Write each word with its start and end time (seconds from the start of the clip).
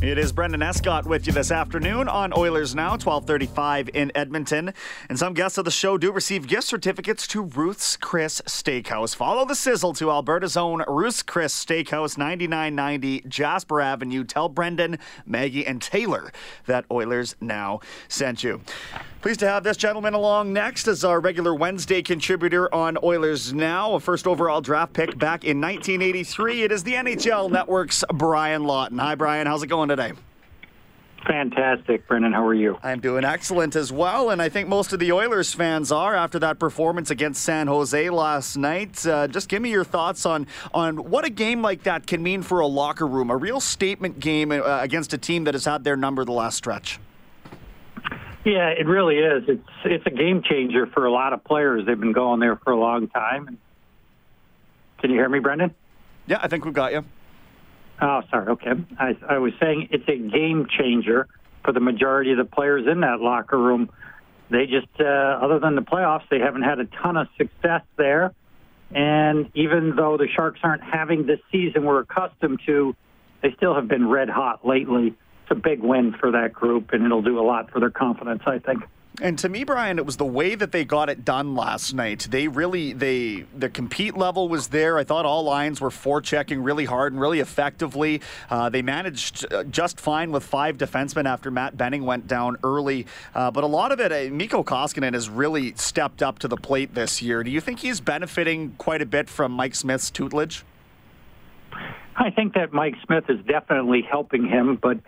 It 0.00 0.16
is 0.16 0.30
Brendan 0.30 0.62
Escott 0.62 1.06
with 1.06 1.26
you 1.26 1.32
this 1.32 1.50
afternoon 1.50 2.06
on 2.06 2.32
Oilers 2.32 2.72
Now, 2.72 2.90
1235 2.90 3.90
in 3.94 4.12
Edmonton. 4.14 4.72
And 5.08 5.18
some 5.18 5.34
guests 5.34 5.58
of 5.58 5.64
the 5.64 5.72
show 5.72 5.98
do 5.98 6.12
receive 6.12 6.46
gift 6.46 6.68
certificates 6.68 7.26
to 7.26 7.42
Ruth's 7.42 7.96
Chris 7.96 8.40
Steakhouse. 8.46 9.16
Follow 9.16 9.44
the 9.44 9.56
sizzle 9.56 9.92
to 9.94 10.12
Alberta's 10.12 10.56
own 10.56 10.84
Ruth's 10.86 11.24
Chris 11.24 11.52
Steakhouse, 11.52 12.16
9990 12.16 13.22
Jasper 13.26 13.80
Avenue. 13.80 14.22
Tell 14.22 14.48
Brendan, 14.48 15.00
Maggie, 15.26 15.66
and 15.66 15.82
Taylor 15.82 16.30
that 16.66 16.84
Oilers 16.92 17.34
Now 17.40 17.80
sent 18.06 18.44
you. 18.44 18.60
Pleased 19.20 19.40
to 19.40 19.48
have 19.48 19.64
this 19.64 19.76
gentleman 19.76 20.14
along 20.14 20.52
next 20.52 20.86
as 20.86 21.02
our 21.02 21.18
regular 21.18 21.52
Wednesday 21.52 22.02
contributor 22.02 22.72
on 22.72 22.96
Oilers 23.02 23.52
Now, 23.52 23.94
a 23.94 24.00
first 24.00 24.28
overall 24.28 24.60
draft 24.60 24.92
pick 24.92 25.18
back 25.18 25.42
in 25.42 25.60
1983. 25.60 26.62
It 26.62 26.70
is 26.70 26.84
the 26.84 26.94
NHL 26.94 27.50
Network's 27.50 28.04
Brian 28.14 28.62
Lawton. 28.62 28.98
Hi, 28.98 29.16
Brian. 29.16 29.48
How's 29.48 29.64
it 29.64 29.66
going 29.66 29.87
today? 29.88 30.12
Fantastic, 31.26 32.06
Brendan. 32.06 32.32
How 32.32 32.46
are 32.46 32.54
you? 32.54 32.78
I'm 32.82 33.00
doing 33.00 33.24
excellent 33.24 33.74
as 33.74 33.92
well, 33.92 34.30
and 34.30 34.40
I 34.40 34.48
think 34.48 34.68
most 34.68 34.92
of 34.92 35.00
the 35.00 35.12
Oilers 35.12 35.52
fans 35.52 35.90
are 35.90 36.14
after 36.14 36.38
that 36.38 36.58
performance 36.58 37.10
against 37.10 37.42
San 37.42 37.66
Jose 37.66 38.08
last 38.08 38.56
night. 38.56 39.04
Uh, 39.04 39.26
just 39.26 39.48
give 39.48 39.60
me 39.60 39.70
your 39.70 39.84
thoughts 39.84 40.24
on 40.24 40.46
on 40.72 41.10
what 41.10 41.24
a 41.24 41.30
game 41.30 41.60
like 41.60 41.82
that 41.82 42.06
can 42.06 42.22
mean 42.22 42.42
for 42.42 42.60
a 42.60 42.66
locker 42.66 43.06
room, 43.06 43.30
a 43.30 43.36
real 43.36 43.60
statement 43.60 44.20
game 44.20 44.52
uh, 44.52 44.78
against 44.80 45.12
a 45.12 45.18
team 45.18 45.44
that 45.44 45.54
has 45.54 45.64
had 45.64 45.82
their 45.82 45.96
number 45.96 46.24
the 46.24 46.32
last 46.32 46.56
stretch. 46.56 47.00
Yeah, 48.44 48.68
it 48.68 48.86
really 48.86 49.16
is. 49.16 49.44
It's 49.48 49.68
it's 49.84 50.06
a 50.06 50.10
game 50.10 50.42
changer 50.42 50.86
for 50.86 51.04
a 51.04 51.10
lot 51.10 51.32
of 51.32 51.42
players. 51.44 51.84
They've 51.84 51.98
been 51.98 52.12
going 52.12 52.40
there 52.40 52.56
for 52.56 52.72
a 52.72 52.78
long 52.78 53.08
time. 53.08 53.58
Can 55.00 55.10
you 55.10 55.16
hear 55.16 55.28
me, 55.28 55.40
Brendan? 55.40 55.74
Yeah, 56.26 56.38
I 56.40 56.48
think 56.48 56.64
we've 56.64 56.72
got 56.72 56.92
you. 56.92 57.04
Oh, 58.00 58.22
sorry. 58.30 58.48
Okay, 58.48 58.72
I, 58.98 59.16
I 59.28 59.38
was 59.38 59.52
saying 59.60 59.88
it's 59.90 60.08
a 60.08 60.16
game 60.16 60.66
changer 60.78 61.26
for 61.64 61.72
the 61.72 61.80
majority 61.80 62.32
of 62.32 62.38
the 62.38 62.44
players 62.44 62.86
in 62.90 63.00
that 63.00 63.20
locker 63.20 63.58
room. 63.58 63.90
They 64.50 64.66
just, 64.66 64.88
uh, 65.00 65.04
other 65.04 65.58
than 65.58 65.74
the 65.74 65.82
playoffs, 65.82 66.28
they 66.30 66.38
haven't 66.38 66.62
had 66.62 66.78
a 66.78 66.86
ton 67.02 67.16
of 67.16 67.26
success 67.36 67.82
there. 67.96 68.32
And 68.90 69.50
even 69.54 69.94
though 69.96 70.16
the 70.16 70.28
Sharks 70.34 70.60
aren't 70.62 70.82
having 70.82 71.26
the 71.26 71.38
season 71.52 71.84
we're 71.84 72.00
accustomed 72.00 72.60
to, 72.66 72.96
they 73.42 73.52
still 73.56 73.74
have 73.74 73.88
been 73.88 74.08
red 74.08 74.30
hot 74.30 74.66
lately 74.66 75.14
it's 75.48 75.58
a 75.58 75.60
big 75.60 75.80
win 75.80 76.14
for 76.18 76.30
that 76.32 76.52
group, 76.52 76.90
and 76.92 77.04
it'll 77.04 77.22
do 77.22 77.38
a 77.38 77.42
lot 77.42 77.70
for 77.70 77.80
their 77.80 77.90
confidence, 77.90 78.42
I 78.46 78.58
think. 78.58 78.82
And 79.20 79.36
to 79.40 79.48
me, 79.48 79.64
Brian, 79.64 79.98
it 79.98 80.06
was 80.06 80.16
the 80.16 80.24
way 80.24 80.54
that 80.54 80.70
they 80.70 80.84
got 80.84 81.08
it 81.08 81.24
done 81.24 81.56
last 81.56 81.92
night. 81.92 82.28
They 82.30 82.46
really, 82.46 82.92
they 82.92 83.46
the 83.56 83.68
compete 83.68 84.16
level 84.16 84.48
was 84.48 84.68
there. 84.68 84.96
I 84.96 85.04
thought 85.04 85.26
all 85.26 85.42
lines 85.42 85.80
were 85.80 85.90
forechecking 85.90 86.64
really 86.64 86.84
hard 86.84 87.12
and 87.12 87.20
really 87.20 87.40
effectively. 87.40 88.20
Uh, 88.48 88.68
they 88.68 88.82
managed 88.82 89.52
uh, 89.52 89.64
just 89.64 89.98
fine 89.98 90.30
with 90.30 90.44
five 90.44 90.78
defensemen 90.78 91.24
after 91.24 91.50
Matt 91.50 91.76
Benning 91.76 92.04
went 92.04 92.28
down 92.28 92.58
early. 92.62 93.06
Uh, 93.34 93.50
but 93.50 93.64
a 93.64 93.66
lot 93.66 93.90
of 93.90 93.98
it, 93.98 94.12
uh, 94.12 94.32
Mikko 94.32 94.62
Koskinen 94.62 95.14
has 95.14 95.28
really 95.28 95.74
stepped 95.74 96.22
up 96.22 96.38
to 96.38 96.48
the 96.48 96.56
plate 96.56 96.94
this 96.94 97.20
year. 97.20 97.42
Do 97.42 97.50
you 97.50 97.60
think 97.60 97.80
he's 97.80 98.00
benefiting 98.00 98.74
quite 98.78 99.02
a 99.02 99.06
bit 99.06 99.28
from 99.28 99.50
Mike 99.50 99.74
Smith's 99.74 100.10
tutelage? 100.10 100.64
I 102.16 102.30
think 102.30 102.54
that 102.54 102.72
Mike 102.72 102.94
Smith 103.04 103.24
is 103.28 103.38
definitely 103.46 104.02
helping 104.02 104.46
him, 104.46 104.76
but 104.76 104.98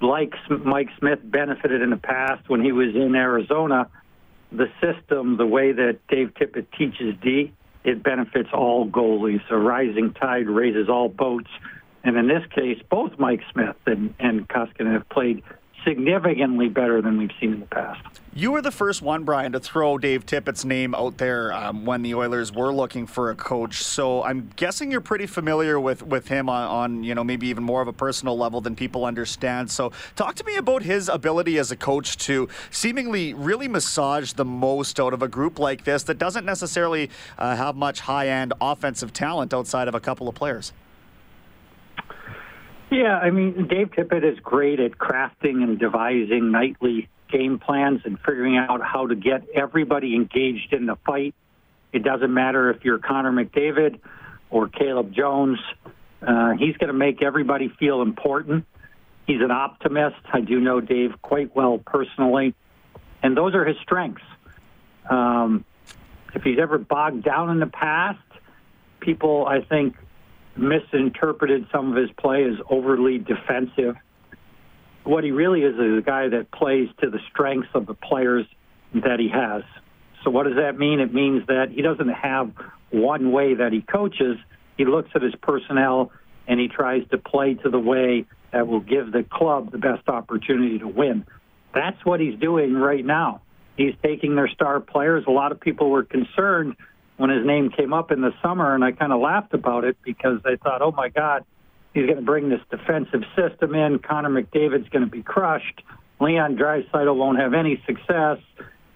like 0.00 0.34
Mike 0.48 0.88
Smith 0.98 1.18
benefited 1.22 1.82
in 1.82 1.90
the 1.90 1.96
past 1.96 2.48
when 2.48 2.62
he 2.62 2.72
was 2.72 2.94
in 2.94 3.14
Arizona, 3.14 3.88
the 4.52 4.70
system, 4.80 5.36
the 5.36 5.46
way 5.46 5.72
that 5.72 5.98
Dave 6.08 6.32
Tippett 6.34 6.66
teaches 6.76 7.14
D, 7.22 7.52
it 7.84 8.02
benefits 8.02 8.48
all 8.52 8.88
goalies. 8.88 9.40
A 9.50 9.56
rising 9.56 10.14
tide 10.14 10.48
raises 10.48 10.88
all 10.88 11.08
boats. 11.08 11.50
And 12.04 12.16
in 12.16 12.28
this 12.28 12.44
case, 12.54 12.80
both 12.88 13.18
Mike 13.18 13.42
Smith 13.52 13.76
and, 13.86 14.14
and 14.18 14.48
Koskinen 14.48 14.92
have 14.92 15.08
played 15.08 15.42
significantly 15.84 16.68
better 16.68 17.00
than 17.02 17.18
we've 17.18 17.30
seen 17.40 17.54
in 17.54 17.60
the 17.60 17.66
past. 17.66 18.00
You 18.34 18.52
were 18.52 18.62
the 18.62 18.70
first 18.70 19.02
one, 19.02 19.24
Brian, 19.24 19.52
to 19.52 19.60
throw 19.60 19.98
Dave 19.98 20.24
Tippett's 20.24 20.64
name 20.64 20.94
out 20.94 21.18
there 21.18 21.52
um, 21.52 21.84
when 21.84 22.02
the 22.02 22.14
Oilers 22.14 22.52
were 22.52 22.72
looking 22.72 23.06
for 23.06 23.30
a 23.30 23.34
coach. 23.34 23.82
So 23.82 24.22
I'm 24.22 24.50
guessing 24.54 24.92
you're 24.92 25.00
pretty 25.00 25.26
familiar 25.26 25.80
with, 25.80 26.04
with 26.04 26.28
him 26.28 26.48
on, 26.48 26.68
on, 26.68 27.04
you 27.04 27.14
know, 27.14 27.24
maybe 27.24 27.48
even 27.48 27.64
more 27.64 27.82
of 27.82 27.88
a 27.88 27.92
personal 27.92 28.36
level 28.38 28.60
than 28.60 28.76
people 28.76 29.04
understand. 29.04 29.70
So 29.70 29.90
talk 30.14 30.36
to 30.36 30.44
me 30.44 30.56
about 30.56 30.82
his 30.82 31.08
ability 31.08 31.58
as 31.58 31.72
a 31.72 31.76
coach 31.76 32.16
to 32.18 32.48
seemingly 32.70 33.34
really 33.34 33.66
massage 33.66 34.32
the 34.34 34.44
most 34.44 35.00
out 35.00 35.12
of 35.12 35.22
a 35.22 35.28
group 35.28 35.58
like 35.58 35.84
this 35.84 36.04
that 36.04 36.18
doesn't 36.18 36.44
necessarily 36.44 37.10
uh, 37.38 37.56
have 37.56 37.74
much 37.74 38.00
high 38.00 38.28
end 38.28 38.52
offensive 38.60 39.12
talent 39.12 39.52
outside 39.52 39.88
of 39.88 39.94
a 39.96 40.00
couple 40.00 40.28
of 40.28 40.34
players. 40.34 40.72
Yeah, 42.90 43.18
I 43.18 43.30
mean, 43.30 43.66
Dave 43.68 43.90
Tippett 43.90 44.24
is 44.24 44.38
great 44.40 44.80
at 44.80 44.92
crafting 44.92 45.62
and 45.62 45.78
devising 45.78 46.50
nightly 46.50 47.08
game 47.30 47.58
plans 47.58 48.00
and 48.04 48.18
figuring 48.18 48.56
out 48.56 48.80
how 48.82 49.06
to 49.06 49.14
get 49.14 49.46
everybody 49.54 50.14
engaged 50.14 50.72
in 50.72 50.86
the 50.86 50.96
fight. 51.04 51.34
It 51.92 52.02
doesn't 52.02 52.32
matter 52.32 52.70
if 52.70 52.84
you're 52.84 52.98
Connor 52.98 53.32
McDavid 53.32 54.00
or 54.50 54.68
Caleb 54.68 55.12
Jones. 55.12 55.58
Uh, 56.26 56.52
he's 56.52 56.76
going 56.78 56.88
to 56.88 56.94
make 56.94 57.22
everybody 57.22 57.68
feel 57.78 58.00
important. 58.00 58.64
He's 59.26 59.42
an 59.42 59.50
optimist. 59.50 60.16
I 60.32 60.40
do 60.40 60.58
know 60.58 60.80
Dave 60.80 61.20
quite 61.20 61.54
well 61.54 61.78
personally, 61.78 62.54
and 63.22 63.36
those 63.36 63.54
are 63.54 63.64
his 63.64 63.76
strengths. 63.82 64.22
Um, 65.08 65.64
if 66.34 66.42
he's 66.42 66.58
ever 66.58 66.78
bogged 66.78 67.24
down 67.24 67.50
in 67.50 67.60
the 67.60 67.66
past, 67.66 68.18
people, 69.00 69.46
I 69.46 69.60
think, 69.60 69.96
misinterpreted 70.58 71.66
some 71.72 71.90
of 71.90 71.96
his 71.96 72.10
play 72.18 72.44
as 72.44 72.56
overly 72.68 73.18
defensive. 73.18 73.96
What 75.04 75.24
he 75.24 75.30
really 75.30 75.62
is 75.62 75.74
is 75.74 75.98
a 75.98 76.02
guy 76.02 76.28
that 76.28 76.50
plays 76.50 76.88
to 77.00 77.10
the 77.10 77.18
strengths 77.30 77.68
of 77.74 77.86
the 77.86 77.94
players 77.94 78.46
that 78.94 79.18
he 79.18 79.28
has. 79.28 79.62
So, 80.24 80.30
what 80.30 80.44
does 80.44 80.56
that 80.56 80.78
mean? 80.78 81.00
It 81.00 81.14
means 81.14 81.46
that 81.46 81.70
he 81.70 81.82
doesn't 81.82 82.08
have 82.08 82.52
one 82.90 83.32
way 83.32 83.54
that 83.54 83.72
he 83.72 83.82
coaches. 83.82 84.36
He 84.76 84.84
looks 84.84 85.10
at 85.14 85.22
his 85.22 85.34
personnel 85.36 86.10
and 86.46 86.58
he 86.58 86.68
tries 86.68 87.06
to 87.10 87.18
play 87.18 87.54
to 87.54 87.70
the 87.70 87.78
way 87.78 88.24
that 88.52 88.66
will 88.66 88.80
give 88.80 89.12
the 89.12 89.24
club 89.30 89.70
the 89.70 89.78
best 89.78 90.08
opportunity 90.08 90.78
to 90.78 90.88
win. 90.88 91.26
That's 91.74 92.02
what 92.04 92.20
he's 92.20 92.38
doing 92.38 92.74
right 92.74 93.04
now. 93.04 93.42
He's 93.76 93.94
taking 94.02 94.34
their 94.34 94.48
star 94.48 94.80
players. 94.80 95.24
A 95.28 95.30
lot 95.30 95.52
of 95.52 95.60
people 95.60 95.90
were 95.90 96.02
concerned 96.02 96.76
when 97.18 97.30
his 97.30 97.44
name 97.44 97.70
came 97.70 97.92
up 97.92 98.10
in 98.10 98.22
the 98.22 98.32
summer, 98.42 98.74
and 98.74 98.82
I 98.82 98.92
kind 98.92 99.12
of 99.12 99.20
laughed 99.20 99.52
about 99.52 99.84
it 99.84 99.96
because 100.02 100.40
I 100.46 100.56
thought, 100.56 100.80
oh 100.80 100.92
my 100.92 101.08
God, 101.10 101.44
he's 101.92 102.06
going 102.06 102.16
to 102.16 102.24
bring 102.24 102.48
this 102.48 102.60
defensive 102.70 103.22
system 103.36 103.74
in. 103.74 103.98
Connor 103.98 104.30
McDavid's 104.30 104.88
going 104.88 105.04
to 105.04 105.10
be 105.10 105.22
crushed. 105.22 105.82
Leon 106.20 106.56
Draisaitl 106.56 107.14
won't 107.14 107.38
have 107.38 107.54
any 107.54 107.82
success, 107.86 108.38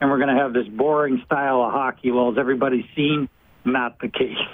and 0.01 0.11
we're 0.11 0.19
going 0.19 0.35
to 0.35 0.41
have 0.41 0.53
this 0.53 0.69
boring 0.69 1.21
style 1.27 1.63
of 1.63 1.73
hockey. 1.73 2.11
Well, 2.11 2.31
as 2.31 2.39
everybody's 2.39 2.87
seen, 2.97 3.29
not 3.65 3.99
the 4.01 4.09
case. 4.09 4.39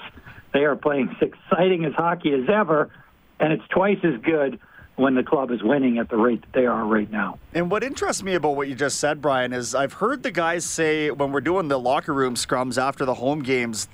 They 0.51 0.61
are 0.61 0.77
playing 0.77 1.11
as 1.11 1.29
exciting 1.29 1.85
as 1.85 1.93
hockey 1.93 2.33
as 2.33 2.49
ever, 2.49 2.91
and 3.39 3.53
it's 3.53 3.63
twice 3.69 3.99
as 4.03 4.19
good 4.23 4.59
when 4.99 5.15
the 5.15 5.23
club 5.23 5.53
is 5.53 5.63
winning 5.63 5.99
at 5.99 6.09
the 6.09 6.17
rate 6.17 6.41
that 6.43 6.53
they 6.53 6.67
are 6.67 6.85
right 6.85 7.11
now. 7.11 7.39
And 7.55 7.71
what 7.71 7.85
interests 7.85 8.23
me 8.23 8.35
about 8.35 8.57
what 8.57 8.69
you 8.69 8.75
just 8.75 8.99
said, 8.99 9.23
Brian, 9.23 9.53
is 9.53 9.73
I've 9.73 9.93
heard 9.93 10.25
the 10.25 10.33
guys 10.33 10.65
say 10.65 11.13
when 11.13 11.31
we're 11.31 11.41
doing 11.41 11.69
the 11.69 11.79
locker 11.79 12.13
room 12.13 12.35
scrums 12.35 12.83
after 12.83 13.05
the 13.05 13.15
home 13.15 13.43
games, 13.43 13.89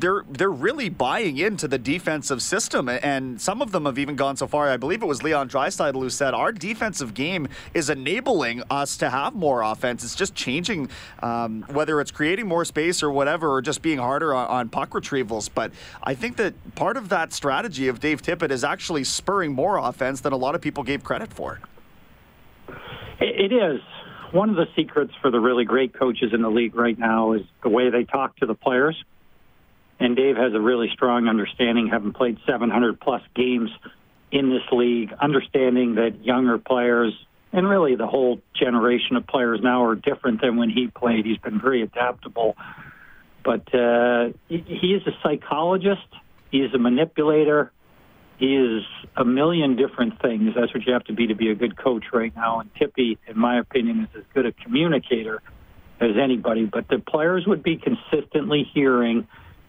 they're 0.00 0.24
they're 0.28 0.50
really 0.50 0.88
buying 0.88 1.38
into 1.38 1.66
the 1.66 1.78
defensive 1.78 2.42
system, 2.42 2.88
and 2.88 3.40
some 3.40 3.62
of 3.62 3.72
them 3.72 3.86
have 3.86 3.98
even 3.98 4.16
gone 4.16 4.36
so 4.36 4.46
far. 4.46 4.68
I 4.68 4.76
believe 4.76 5.02
it 5.02 5.06
was 5.06 5.22
Leon 5.22 5.48
Draisaitl 5.48 5.94
who 5.94 6.10
said 6.10 6.34
our 6.34 6.52
defensive 6.52 7.14
game 7.14 7.48
is 7.74 7.90
enabling 7.90 8.62
us 8.70 8.96
to 8.98 9.10
have 9.10 9.34
more 9.34 9.62
offense. 9.62 10.04
It's 10.04 10.14
just 10.14 10.34
changing 10.34 10.90
um, 11.22 11.64
whether 11.70 12.00
it's 12.00 12.10
creating 12.10 12.46
more 12.46 12.64
space 12.64 13.02
or 13.02 13.10
whatever, 13.10 13.50
or 13.50 13.62
just 13.62 13.82
being 13.82 13.98
harder 13.98 14.34
on, 14.34 14.46
on 14.48 14.68
puck 14.68 14.90
retrievals. 14.90 15.48
But 15.52 15.72
I 16.02 16.14
think 16.14 16.36
that 16.36 16.54
part 16.74 16.96
of 16.96 17.08
that 17.08 17.32
strategy 17.32 17.88
of 17.88 18.00
Dave 18.00 18.22
Tippett 18.22 18.50
is 18.50 18.64
actually 18.64 19.04
spurring 19.04 19.52
more 19.52 19.78
offense 19.78 20.20
than 20.20 20.32
a 20.32 20.36
lot 20.36 20.54
of 20.54 20.60
people 20.60 20.82
gave 20.82 21.02
credit 21.02 21.32
for. 21.32 21.60
It 23.20 23.52
is. 23.52 23.80
One 24.32 24.50
of 24.50 24.56
the 24.56 24.66
secrets 24.74 25.12
for 25.22 25.30
the 25.30 25.40
really 25.40 25.64
great 25.64 25.94
coaches 25.94 26.32
in 26.34 26.42
the 26.42 26.50
league 26.50 26.74
right 26.74 26.98
now 26.98 27.32
is 27.32 27.42
the 27.62 27.68
way 27.68 27.90
they 27.90 28.04
talk 28.04 28.36
to 28.36 28.46
the 28.46 28.54
players 28.54 28.96
And 29.98 30.14
Dave 30.14 30.36
has 30.36 30.52
a 30.54 30.60
really 30.60 30.90
strong 30.92 31.28
understanding, 31.28 31.88
having 31.88 32.12
played 32.12 32.38
700 32.46 33.00
plus 33.00 33.22
games 33.34 33.70
in 34.30 34.50
this 34.50 34.62
league, 34.72 35.12
understanding 35.20 35.94
that 35.94 36.24
younger 36.24 36.58
players 36.58 37.12
and 37.52 37.68
really 37.68 37.94
the 37.94 38.06
whole 38.06 38.40
generation 38.54 39.16
of 39.16 39.26
players 39.26 39.60
now 39.62 39.84
are 39.84 39.94
different 39.94 40.42
than 40.42 40.56
when 40.56 40.68
he 40.68 40.88
played. 40.88 41.24
He's 41.24 41.38
been 41.38 41.60
very 41.60 41.82
adaptable. 41.82 42.56
But 43.42 43.72
uh, 43.74 44.32
he 44.48 44.92
is 44.92 45.06
a 45.06 45.12
psychologist, 45.22 46.06
he 46.50 46.58
is 46.58 46.74
a 46.74 46.78
manipulator, 46.78 47.72
he 48.38 48.56
is 48.56 48.82
a 49.16 49.24
million 49.24 49.76
different 49.76 50.20
things. 50.20 50.52
That's 50.54 50.74
what 50.74 50.84
you 50.86 50.92
have 50.92 51.04
to 51.04 51.14
be 51.14 51.28
to 51.28 51.34
be 51.34 51.50
a 51.50 51.54
good 51.54 51.76
coach 51.76 52.04
right 52.12 52.34
now. 52.34 52.60
And 52.60 52.68
Tippy, 52.74 53.18
in 53.26 53.38
my 53.38 53.58
opinion, 53.58 54.00
is 54.00 54.08
as 54.18 54.24
good 54.34 54.46
a 54.46 54.52
communicator 54.52 55.40
as 56.00 56.10
anybody. 56.20 56.66
But 56.66 56.88
the 56.88 56.98
players 56.98 57.46
would 57.46 57.62
be 57.62 57.76
consistently 57.78 58.68
hearing, 58.74 59.26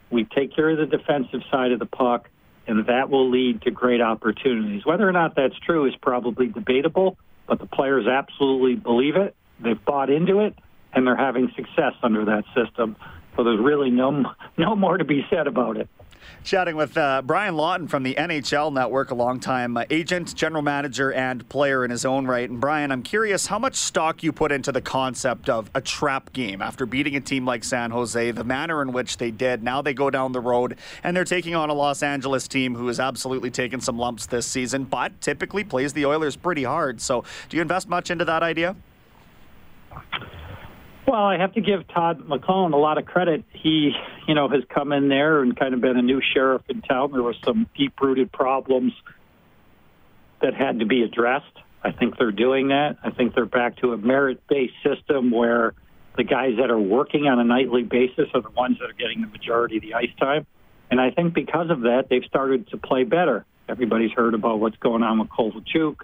we 0.09 0.23
take 0.23 0.55
care 0.55 0.69
of 0.69 0.77
the 0.77 0.97
defensive 0.97 1.41
side 1.51 1.71
of 1.71 1.79
the 1.79 1.85
puck, 1.85 2.29
and 2.67 2.85
that 2.87 3.09
will 3.09 3.29
lead 3.29 3.61
to 3.63 3.71
great 3.71 4.01
opportunities. 4.01 4.85
Whether 4.85 5.07
or 5.07 5.11
not 5.11 5.35
that's 5.35 5.57
true 5.59 5.85
is 5.85 5.95
probably 6.01 6.47
debatable, 6.47 7.17
but 7.47 7.59
the 7.59 7.65
players 7.65 8.07
absolutely 8.07 8.75
believe 8.75 9.15
it. 9.15 9.35
They've 9.59 9.83
bought 9.83 10.09
into 10.09 10.39
it, 10.41 10.55
and 10.93 11.05
they're 11.07 11.15
having 11.15 11.51
success 11.55 11.93
under 12.03 12.25
that 12.25 12.43
system. 12.55 12.95
So 13.35 13.43
there's 13.43 13.59
really 13.59 13.89
no 13.89 14.25
no 14.57 14.75
more 14.75 14.97
to 14.97 15.05
be 15.05 15.25
said 15.29 15.47
about 15.47 15.77
it. 15.77 15.89
Chatting 16.43 16.75
with 16.75 16.97
uh, 16.97 17.21
Brian 17.23 17.55
Lawton 17.55 17.87
from 17.87 18.03
the 18.03 18.15
NHL 18.15 18.71
Network, 18.71 19.11
a 19.11 19.15
longtime 19.15 19.75
uh, 19.75 19.83
agent, 19.89 20.33
general 20.33 20.61
manager, 20.61 21.11
and 21.11 21.47
player 21.49 21.83
in 21.83 21.91
his 21.91 22.05
own 22.05 22.25
right. 22.25 22.49
And 22.49 22.61
Brian, 22.61 22.91
I'm 22.91 23.03
curious 23.03 23.47
how 23.47 23.59
much 23.59 23.75
stock 23.75 24.23
you 24.23 24.31
put 24.31 24.51
into 24.51 24.71
the 24.71 24.81
concept 24.81 25.49
of 25.49 25.69
a 25.75 25.81
trap 25.81 26.31
game 26.31 26.61
after 26.61 26.85
beating 26.85 27.15
a 27.15 27.21
team 27.21 27.45
like 27.45 27.63
San 27.63 27.91
Jose, 27.91 28.31
the 28.31 28.43
manner 28.43 28.81
in 28.81 28.93
which 28.93 29.17
they 29.17 29.29
did. 29.29 29.61
Now 29.61 29.81
they 29.81 29.93
go 29.93 30.09
down 30.09 30.31
the 30.31 30.39
road 30.39 30.77
and 31.03 31.15
they're 31.15 31.25
taking 31.25 31.55
on 31.55 31.69
a 31.69 31.73
Los 31.73 32.01
Angeles 32.01 32.47
team 32.47 32.75
who 32.75 32.87
has 32.87 32.99
absolutely 32.99 33.51
taken 33.51 33.81
some 33.81 33.97
lumps 33.97 34.25
this 34.25 34.45
season, 34.45 34.85
but 34.85 35.19
typically 35.19 35.63
plays 35.63 35.93
the 35.93 36.05
Oilers 36.05 36.35
pretty 36.35 36.63
hard. 36.63 37.01
So, 37.01 37.23
do 37.49 37.57
you 37.57 37.61
invest 37.61 37.89
much 37.89 38.09
into 38.09 38.25
that 38.25 38.43
idea? 38.43 38.75
Well, 41.07 41.23
I 41.23 41.37
have 41.37 41.53
to 41.53 41.61
give 41.61 41.87
Todd 41.87 42.27
McLellan 42.27 42.73
a 42.73 42.77
lot 42.77 42.97
of 42.97 43.05
credit. 43.05 43.45
He, 43.53 43.93
you 44.27 44.35
know, 44.35 44.49
has 44.49 44.63
come 44.67 44.91
in 44.91 45.07
there 45.07 45.41
and 45.41 45.57
kind 45.57 45.73
of 45.73 45.79
been 45.79 45.95
a 45.95 46.01
new 46.01 46.21
sheriff 46.33 46.63
in 46.67 46.81
town. 46.81 47.13
There 47.13 47.23
were 47.23 47.35
some 47.45 47.69
deep-rooted 47.77 48.29
problems 48.33 48.91
that 50.41 50.53
had 50.53 50.79
to 50.79 50.85
be 50.85 51.03
addressed. 51.03 51.45
I 51.81 51.93
think 51.93 52.17
they're 52.17 52.33
doing 52.33 52.67
that. 52.69 52.97
I 53.01 53.11
think 53.11 53.35
they're 53.35 53.45
back 53.45 53.77
to 53.77 53.93
a 53.93 53.97
merit-based 53.97 54.73
system 54.83 55.31
where 55.31 55.73
the 56.17 56.25
guys 56.25 56.57
that 56.59 56.69
are 56.69 56.79
working 56.79 57.27
on 57.27 57.39
a 57.39 57.45
nightly 57.45 57.83
basis 57.83 58.27
are 58.33 58.41
the 58.41 58.49
ones 58.49 58.77
that 58.79 58.89
are 58.89 58.93
getting 58.93 59.21
the 59.21 59.27
majority 59.27 59.77
of 59.77 59.83
the 59.83 59.93
ice 59.93 60.13
time. 60.19 60.45
And 60.91 60.99
I 60.99 61.11
think 61.11 61.33
because 61.33 61.69
of 61.69 61.81
that, 61.81 62.07
they've 62.09 62.25
started 62.25 62.67
to 62.71 62.77
play 62.77 63.05
better. 63.05 63.45
Everybody's 63.69 64.11
heard 64.11 64.33
about 64.33 64.59
what's 64.59 64.77
going 64.77 65.03
on 65.03 65.19
with 65.19 65.29
Kovalchuk. 65.29 66.01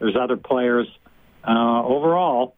There's 0.00 0.16
other 0.20 0.36
players. 0.36 0.88
Uh, 1.46 1.84
overall, 1.84 2.56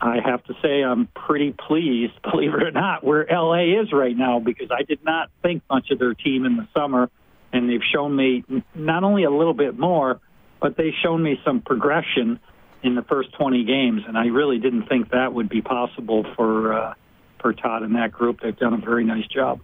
I 0.00 0.18
have 0.24 0.44
to 0.44 0.54
say 0.62 0.82
I'm 0.82 1.06
pretty 1.08 1.52
pleased, 1.52 2.12
believe 2.30 2.54
it 2.54 2.62
or 2.62 2.70
not, 2.70 3.04
where 3.04 3.26
LA 3.30 3.80
is 3.80 3.92
right 3.92 4.16
now 4.16 4.38
because 4.38 4.70
I 4.70 4.82
did 4.82 5.04
not 5.04 5.30
think 5.42 5.62
much 5.70 5.90
of 5.90 5.98
their 5.98 6.14
team 6.14 6.44
in 6.44 6.56
the 6.56 6.68
summer, 6.74 7.10
and 7.52 7.68
they've 7.68 7.84
shown 7.94 8.14
me 8.14 8.44
not 8.74 9.04
only 9.04 9.24
a 9.24 9.30
little 9.30 9.54
bit 9.54 9.78
more, 9.78 10.20
but 10.60 10.76
they've 10.76 10.94
shown 11.02 11.22
me 11.22 11.40
some 11.44 11.60
progression 11.60 12.40
in 12.82 12.94
the 12.94 13.02
first 13.02 13.32
20 13.34 13.64
games, 13.64 14.02
and 14.06 14.16
I 14.16 14.26
really 14.26 14.58
didn't 14.58 14.88
think 14.88 15.10
that 15.10 15.32
would 15.32 15.48
be 15.48 15.62
possible 15.62 16.24
for 16.36 16.72
uh, 16.72 16.94
for 17.40 17.52
Todd 17.52 17.82
and 17.82 17.94
that 17.96 18.12
group. 18.12 18.40
They've 18.40 18.56
done 18.56 18.74
a 18.74 18.78
very 18.78 19.04
nice 19.04 19.26
job. 19.26 19.60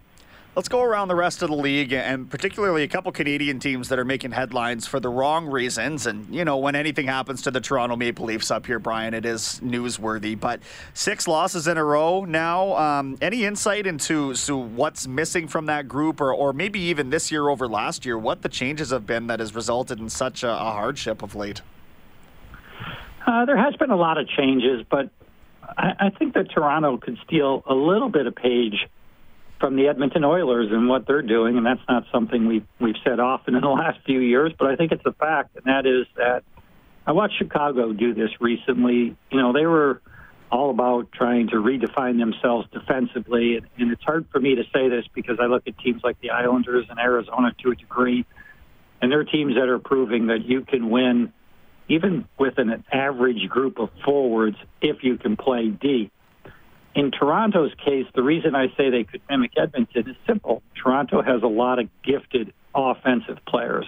Let's 0.54 0.68
go 0.68 0.82
around 0.82 1.08
the 1.08 1.14
rest 1.14 1.40
of 1.40 1.48
the 1.48 1.56
league, 1.56 1.94
and 1.94 2.28
particularly 2.28 2.82
a 2.82 2.88
couple 2.88 3.10
Canadian 3.10 3.58
teams 3.58 3.88
that 3.88 3.98
are 3.98 4.04
making 4.04 4.32
headlines 4.32 4.86
for 4.86 5.00
the 5.00 5.08
wrong 5.08 5.46
reasons. 5.46 6.06
And, 6.06 6.26
you 6.28 6.44
know, 6.44 6.58
when 6.58 6.74
anything 6.74 7.06
happens 7.06 7.40
to 7.42 7.50
the 7.50 7.60
Toronto 7.60 7.96
Maple 7.96 8.26
Leafs 8.26 8.50
up 8.50 8.66
here, 8.66 8.78
Brian, 8.78 9.14
it 9.14 9.24
is 9.24 9.60
newsworthy. 9.64 10.38
But 10.38 10.60
six 10.92 11.26
losses 11.26 11.66
in 11.68 11.78
a 11.78 11.84
row 11.84 12.26
now. 12.26 12.76
Um, 12.76 13.16
any 13.22 13.46
insight 13.46 13.86
into 13.86 14.34
so 14.34 14.58
what's 14.58 15.06
missing 15.06 15.48
from 15.48 15.64
that 15.66 15.88
group, 15.88 16.20
or, 16.20 16.34
or 16.34 16.52
maybe 16.52 16.80
even 16.80 17.08
this 17.08 17.32
year 17.32 17.48
over 17.48 17.66
last 17.66 18.04
year, 18.04 18.18
what 18.18 18.42
the 18.42 18.50
changes 18.50 18.90
have 18.90 19.06
been 19.06 19.28
that 19.28 19.40
has 19.40 19.54
resulted 19.54 20.00
in 20.00 20.10
such 20.10 20.42
a, 20.42 20.50
a 20.50 20.72
hardship 20.72 21.22
of 21.22 21.34
late? 21.34 21.62
Uh, 23.26 23.46
there 23.46 23.56
has 23.56 23.74
been 23.76 23.90
a 23.90 23.96
lot 23.96 24.18
of 24.18 24.28
changes, 24.28 24.84
but 24.90 25.08
I, 25.78 25.94
I 25.98 26.10
think 26.10 26.34
that 26.34 26.50
Toronto 26.50 26.98
could 26.98 27.16
steal 27.24 27.62
a 27.66 27.74
little 27.74 28.10
bit 28.10 28.26
of 28.26 28.34
page 28.34 28.86
from 29.62 29.76
the 29.76 29.86
Edmonton 29.86 30.24
Oilers 30.24 30.72
and 30.72 30.88
what 30.88 31.06
they're 31.06 31.22
doing, 31.22 31.56
and 31.56 31.64
that's 31.64 31.80
not 31.88 32.02
something 32.10 32.48
we've 32.48 32.66
we've 32.80 32.96
said 33.04 33.20
often 33.20 33.54
in 33.54 33.60
the 33.60 33.68
last 33.82 34.00
few 34.04 34.18
years, 34.18 34.52
but 34.58 34.66
I 34.66 34.74
think 34.74 34.90
it's 34.90 35.06
a 35.06 35.12
fact, 35.12 35.54
and 35.54 35.64
that 35.66 35.86
is 35.86 36.04
that 36.16 36.42
I 37.06 37.12
watched 37.12 37.38
Chicago 37.38 37.92
do 37.92 38.12
this 38.12 38.30
recently. 38.40 39.16
You 39.30 39.40
know, 39.40 39.52
they 39.52 39.64
were 39.64 40.02
all 40.50 40.70
about 40.70 41.12
trying 41.12 41.46
to 41.50 41.56
redefine 41.56 42.18
themselves 42.18 42.66
defensively, 42.72 43.56
and, 43.56 43.66
and 43.78 43.92
it's 43.92 44.02
hard 44.02 44.26
for 44.32 44.40
me 44.40 44.56
to 44.56 44.64
say 44.74 44.88
this 44.88 45.04
because 45.14 45.38
I 45.40 45.46
look 45.46 45.62
at 45.68 45.78
teams 45.78 46.02
like 46.02 46.20
the 46.20 46.30
Islanders 46.30 46.86
and 46.90 46.98
Arizona 46.98 47.54
to 47.62 47.70
a 47.70 47.76
degree, 47.76 48.26
and 49.00 49.12
they're 49.12 49.22
teams 49.22 49.54
that 49.54 49.68
are 49.68 49.78
proving 49.78 50.26
that 50.26 50.44
you 50.44 50.62
can 50.62 50.90
win 50.90 51.32
even 51.86 52.26
with 52.36 52.58
an 52.58 52.82
average 52.90 53.48
group 53.48 53.78
of 53.78 53.90
forwards 54.04 54.56
if 54.80 55.04
you 55.04 55.18
can 55.18 55.36
play 55.36 55.68
D 55.68 56.10
in 56.94 57.10
Toronto's 57.10 57.72
case, 57.84 58.06
the 58.14 58.22
reason 58.22 58.54
I 58.54 58.68
say 58.76 58.90
they 58.90 59.04
could 59.04 59.22
mimic 59.30 59.52
Edmonton 59.56 60.10
is 60.10 60.16
simple. 60.26 60.62
Toronto 60.82 61.22
has 61.22 61.42
a 61.42 61.48
lot 61.48 61.78
of 61.78 61.88
gifted 62.02 62.52
offensive 62.74 63.38
players. 63.46 63.86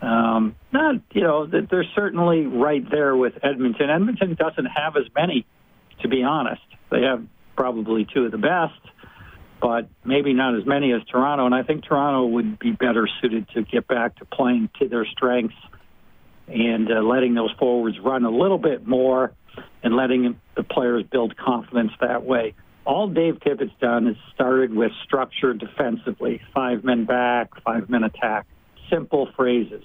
Um, 0.00 0.56
not, 0.72 0.96
you 1.12 1.22
know, 1.22 1.46
they're 1.46 1.84
certainly 1.94 2.46
right 2.46 2.88
there 2.90 3.14
with 3.16 3.34
Edmonton. 3.42 3.90
Edmonton 3.90 4.34
doesn't 4.34 4.66
have 4.66 4.96
as 4.96 5.04
many, 5.14 5.44
to 6.00 6.08
be 6.08 6.22
honest. 6.22 6.62
They 6.90 7.02
have 7.02 7.24
probably 7.56 8.06
two 8.12 8.24
of 8.24 8.32
the 8.32 8.38
best, 8.38 8.80
but 9.60 9.88
maybe 10.04 10.32
not 10.32 10.56
as 10.56 10.64
many 10.64 10.92
as 10.92 11.02
Toronto. 11.10 11.44
And 11.44 11.54
I 11.54 11.64
think 11.64 11.84
Toronto 11.84 12.26
would 12.26 12.58
be 12.58 12.72
better 12.72 13.08
suited 13.20 13.48
to 13.50 13.62
get 13.62 13.86
back 13.86 14.16
to 14.16 14.24
playing 14.24 14.70
to 14.78 14.88
their 14.88 15.04
strengths 15.04 15.56
and 16.48 16.90
uh, 16.90 17.00
letting 17.00 17.34
those 17.34 17.52
forwards 17.58 17.98
run 18.00 18.24
a 18.24 18.30
little 18.30 18.58
bit 18.58 18.86
more 18.86 19.32
and 19.82 19.96
letting 19.96 20.38
the 20.56 20.62
players 20.62 21.04
build 21.10 21.36
confidence 21.36 21.92
that 22.00 22.24
way. 22.24 22.54
All 22.84 23.08
Dave 23.08 23.38
Tippett's 23.40 23.72
done 23.80 24.08
is 24.08 24.16
started 24.34 24.74
with 24.74 24.90
structure 25.04 25.54
defensively, 25.54 26.40
five 26.54 26.82
men 26.82 27.04
back, 27.04 27.50
five 27.62 27.88
men 27.88 28.04
attack, 28.04 28.46
simple 28.90 29.28
phrases. 29.36 29.84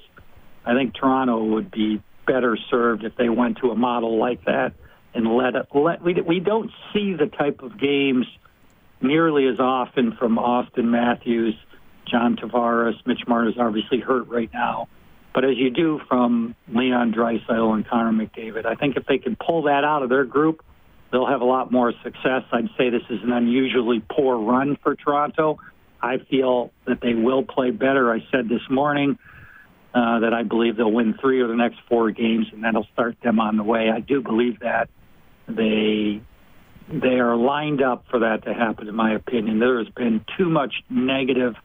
I 0.66 0.74
think 0.74 0.96
Toronto 0.96 1.44
would 1.44 1.72
be 1.72 2.02
better 2.26 2.58
served 2.70 3.04
if 3.04 3.16
they 3.16 3.30
went 3.30 3.60
to 3.60 3.72
a 3.72 3.76
model 3.76 4.18
like 4.18 4.44
that 4.46 4.74
and 5.14 5.28
let 5.36 5.56
it 5.56 5.68
let 5.74 6.02
we 6.02 6.14
we 6.22 6.40
don't 6.40 6.72
see 6.94 7.14
the 7.14 7.28
type 7.28 7.62
of 7.62 7.80
games 7.80 8.26
nearly 9.02 9.48
as 9.48 9.60
often 9.60 10.14
from 10.18 10.38
Auston 10.38 10.86
Matthews, 10.86 11.56
John 12.10 12.36
Tavares, 12.36 12.96
Mitch 13.06 13.22
Marner's 13.28 13.58
obviously 13.60 14.00
hurt 14.00 14.28
right 14.28 14.50
now 14.54 14.88
but 15.36 15.44
as 15.44 15.58
you 15.58 15.70
do 15.70 16.00
from 16.08 16.56
Leon 16.74 17.14
Draisaitl 17.14 17.74
and 17.74 17.86
Connor 17.86 18.14
McDavid. 18.14 18.66
I 18.66 18.76
think 18.76 18.96
if 18.96 19.06
they 19.06 19.18
can 19.18 19.36
pull 19.36 19.64
that 19.64 19.84
out 19.84 20.02
of 20.02 20.08
their 20.08 20.24
group, 20.24 20.64
they'll 21.12 21.28
have 21.28 21.42
a 21.42 21.46
lot 21.46 21.74
more 21.74 21.94
success. 22.04 22.44
I'd 22.54 22.70
say 22.78 22.90
this 22.90 23.04
is 23.10 23.22
an 23.22 23.34
unusually 23.34 24.02
poor 24.10 24.38
run 24.38 24.78
for 24.82 24.96
Toronto. 24.96 25.60
I 26.02 26.20
feel 26.30 26.72
that 26.88 27.02
they 27.02 27.14
will 27.14 27.44
play 27.44 27.72
better. 27.72 28.14
I 28.14 28.20
said 28.32 28.48
this 28.48 28.62
morning 28.70 29.20
uh, 29.94 30.20
that 30.20 30.34
I 30.34 30.44
believe 30.44 30.78
they'll 30.78 30.92
win 30.92 31.16
three 31.20 31.42
of 31.42 31.50
the 31.50 31.56
next 31.56 31.80
four 31.90 32.12
games, 32.12 32.48
and 32.54 32.64
that'll 32.64 32.88
start 32.94 33.18
them 33.22 33.42
on 33.42 33.58
the 33.58 33.64
way. 33.64 33.90
I 33.90 34.00
do 34.00 34.22
believe 34.22 34.62
that 34.62 34.90
they 35.48 36.22
they 36.88 37.20
are 37.20 37.36
lined 37.36 37.82
up 37.82 38.06
for 38.10 38.20
that 38.20 38.46
to 38.46 38.54
happen. 38.54 38.88
In 38.88 38.96
my 38.96 39.16
opinion, 39.16 39.60
there 39.60 39.80
has 39.80 39.90
been 39.90 40.24
too 40.38 40.48
much 40.48 40.76
negative 40.90 41.56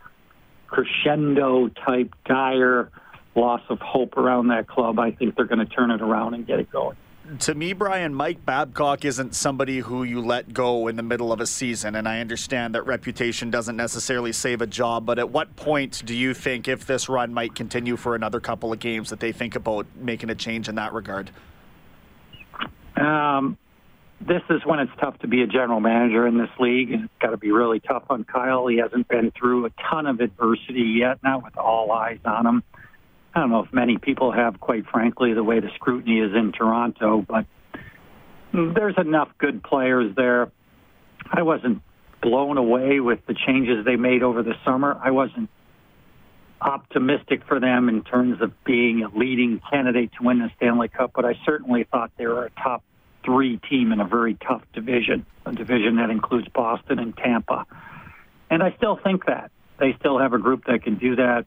crescendo 0.66 1.68
type 1.68 2.14
dire 2.24 2.90
loss 3.34 3.62
of 3.68 3.78
hope 3.80 4.16
around 4.16 4.48
that 4.48 4.66
club, 4.66 4.98
I 4.98 5.12
think 5.12 5.36
they're 5.36 5.44
going 5.44 5.64
to 5.66 5.66
turn 5.66 5.90
it 5.90 6.02
around 6.02 6.34
and 6.34 6.46
get 6.46 6.58
it 6.58 6.70
going. 6.70 6.96
To 7.40 7.54
me, 7.54 7.74
Brian, 7.74 8.12
Mike 8.12 8.44
Babcock 8.44 9.04
isn't 9.04 9.36
somebody 9.36 9.78
who 9.78 10.02
you 10.02 10.20
let 10.20 10.52
go 10.52 10.88
in 10.88 10.96
the 10.96 11.02
middle 11.02 11.32
of 11.32 11.40
a 11.40 11.46
season, 11.46 11.94
and 11.94 12.08
I 12.08 12.18
understand 12.20 12.74
that 12.74 12.82
reputation 12.86 13.50
doesn't 13.50 13.76
necessarily 13.76 14.32
save 14.32 14.60
a 14.60 14.66
job. 14.66 15.06
But 15.06 15.20
at 15.20 15.30
what 15.30 15.54
point 15.54 16.02
do 16.04 16.14
you 16.14 16.34
think, 16.34 16.66
if 16.66 16.86
this 16.86 17.08
run 17.08 17.32
might 17.32 17.54
continue 17.54 17.96
for 17.96 18.16
another 18.16 18.40
couple 18.40 18.72
of 18.72 18.80
games, 18.80 19.10
that 19.10 19.20
they 19.20 19.30
think 19.30 19.54
about 19.54 19.86
making 19.96 20.30
a 20.30 20.34
change 20.34 20.68
in 20.68 20.74
that 20.74 20.92
regard? 20.92 21.30
Um, 22.96 23.56
this 24.20 24.42
is 24.50 24.64
when 24.64 24.80
it's 24.80 24.92
tough 24.98 25.18
to 25.20 25.28
be 25.28 25.42
a 25.42 25.46
general 25.46 25.78
manager 25.78 26.26
in 26.26 26.36
this 26.36 26.50
league, 26.58 26.90
and 26.90 27.04
it's 27.04 27.12
got 27.20 27.30
to 27.30 27.36
be 27.36 27.52
really 27.52 27.78
tough 27.78 28.04
on 28.10 28.24
Kyle. 28.24 28.66
He 28.66 28.78
hasn't 28.78 29.06
been 29.06 29.30
through 29.30 29.66
a 29.66 29.70
ton 29.88 30.06
of 30.06 30.20
adversity 30.20 30.96
yet, 30.98 31.22
not 31.22 31.44
with 31.44 31.56
all 31.56 31.92
eyes 31.92 32.18
on 32.24 32.46
him. 32.46 32.62
I 33.34 33.40
don't 33.40 33.50
know 33.50 33.64
if 33.64 33.72
many 33.72 33.98
people 33.98 34.32
have, 34.32 34.60
quite 34.60 34.86
frankly, 34.86 35.34
the 35.34 35.44
way 35.44 35.60
the 35.60 35.70
scrutiny 35.76 36.18
is 36.20 36.34
in 36.34 36.52
Toronto, 36.52 37.24
but 37.26 37.46
there's 38.52 38.96
enough 38.98 39.28
good 39.38 39.62
players 39.62 40.14
there. 40.16 40.50
I 41.30 41.42
wasn't 41.42 41.82
blown 42.22 42.58
away 42.58 43.00
with 43.00 43.24
the 43.26 43.34
changes 43.34 43.84
they 43.84 43.96
made 43.96 44.22
over 44.22 44.42
the 44.42 44.54
summer. 44.64 44.98
I 45.02 45.12
wasn't 45.12 45.48
optimistic 46.60 47.42
for 47.46 47.60
them 47.60 47.88
in 47.88 48.02
terms 48.02 48.42
of 48.42 48.52
being 48.64 49.02
a 49.02 49.08
leading 49.16 49.60
candidate 49.70 50.10
to 50.18 50.24
win 50.24 50.40
the 50.40 50.50
Stanley 50.56 50.88
Cup, 50.88 51.12
but 51.14 51.24
I 51.24 51.34
certainly 51.44 51.84
thought 51.84 52.10
they 52.18 52.26
were 52.26 52.44
a 52.44 52.50
top 52.50 52.82
three 53.24 53.58
team 53.70 53.92
in 53.92 54.00
a 54.00 54.04
very 54.04 54.34
tough 54.34 54.62
division, 54.74 55.24
a 55.46 55.52
division 55.52 55.96
that 55.96 56.10
includes 56.10 56.48
Boston 56.48 56.98
and 56.98 57.16
Tampa. 57.16 57.66
And 58.50 58.62
I 58.62 58.74
still 58.76 58.98
think 59.02 59.26
that 59.26 59.50
they 59.78 59.94
still 59.98 60.18
have 60.18 60.32
a 60.32 60.38
group 60.38 60.64
that 60.66 60.82
can 60.82 60.96
do 60.96 61.16
that. 61.16 61.46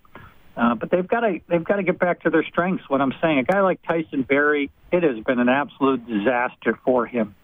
Uh, 0.55 0.75
but 0.75 0.91
they've 0.91 1.07
got 1.07 1.21
to 1.21 1.39
they've 1.47 1.63
got 1.63 1.77
to 1.77 1.83
get 1.83 1.97
back 1.97 2.21
to 2.23 2.29
their 2.29 2.43
strengths. 2.43 2.87
What 2.87 3.01
I'm 3.01 3.13
saying, 3.21 3.39
a 3.39 3.43
guy 3.43 3.61
like 3.61 3.81
Tyson 3.83 4.21
Barrie, 4.21 4.69
it 4.91 5.03
has 5.03 5.23
been 5.23 5.39
an 5.39 5.49
absolute 5.49 6.07
disaster 6.07 6.77
for 6.85 7.07
him 7.07 7.35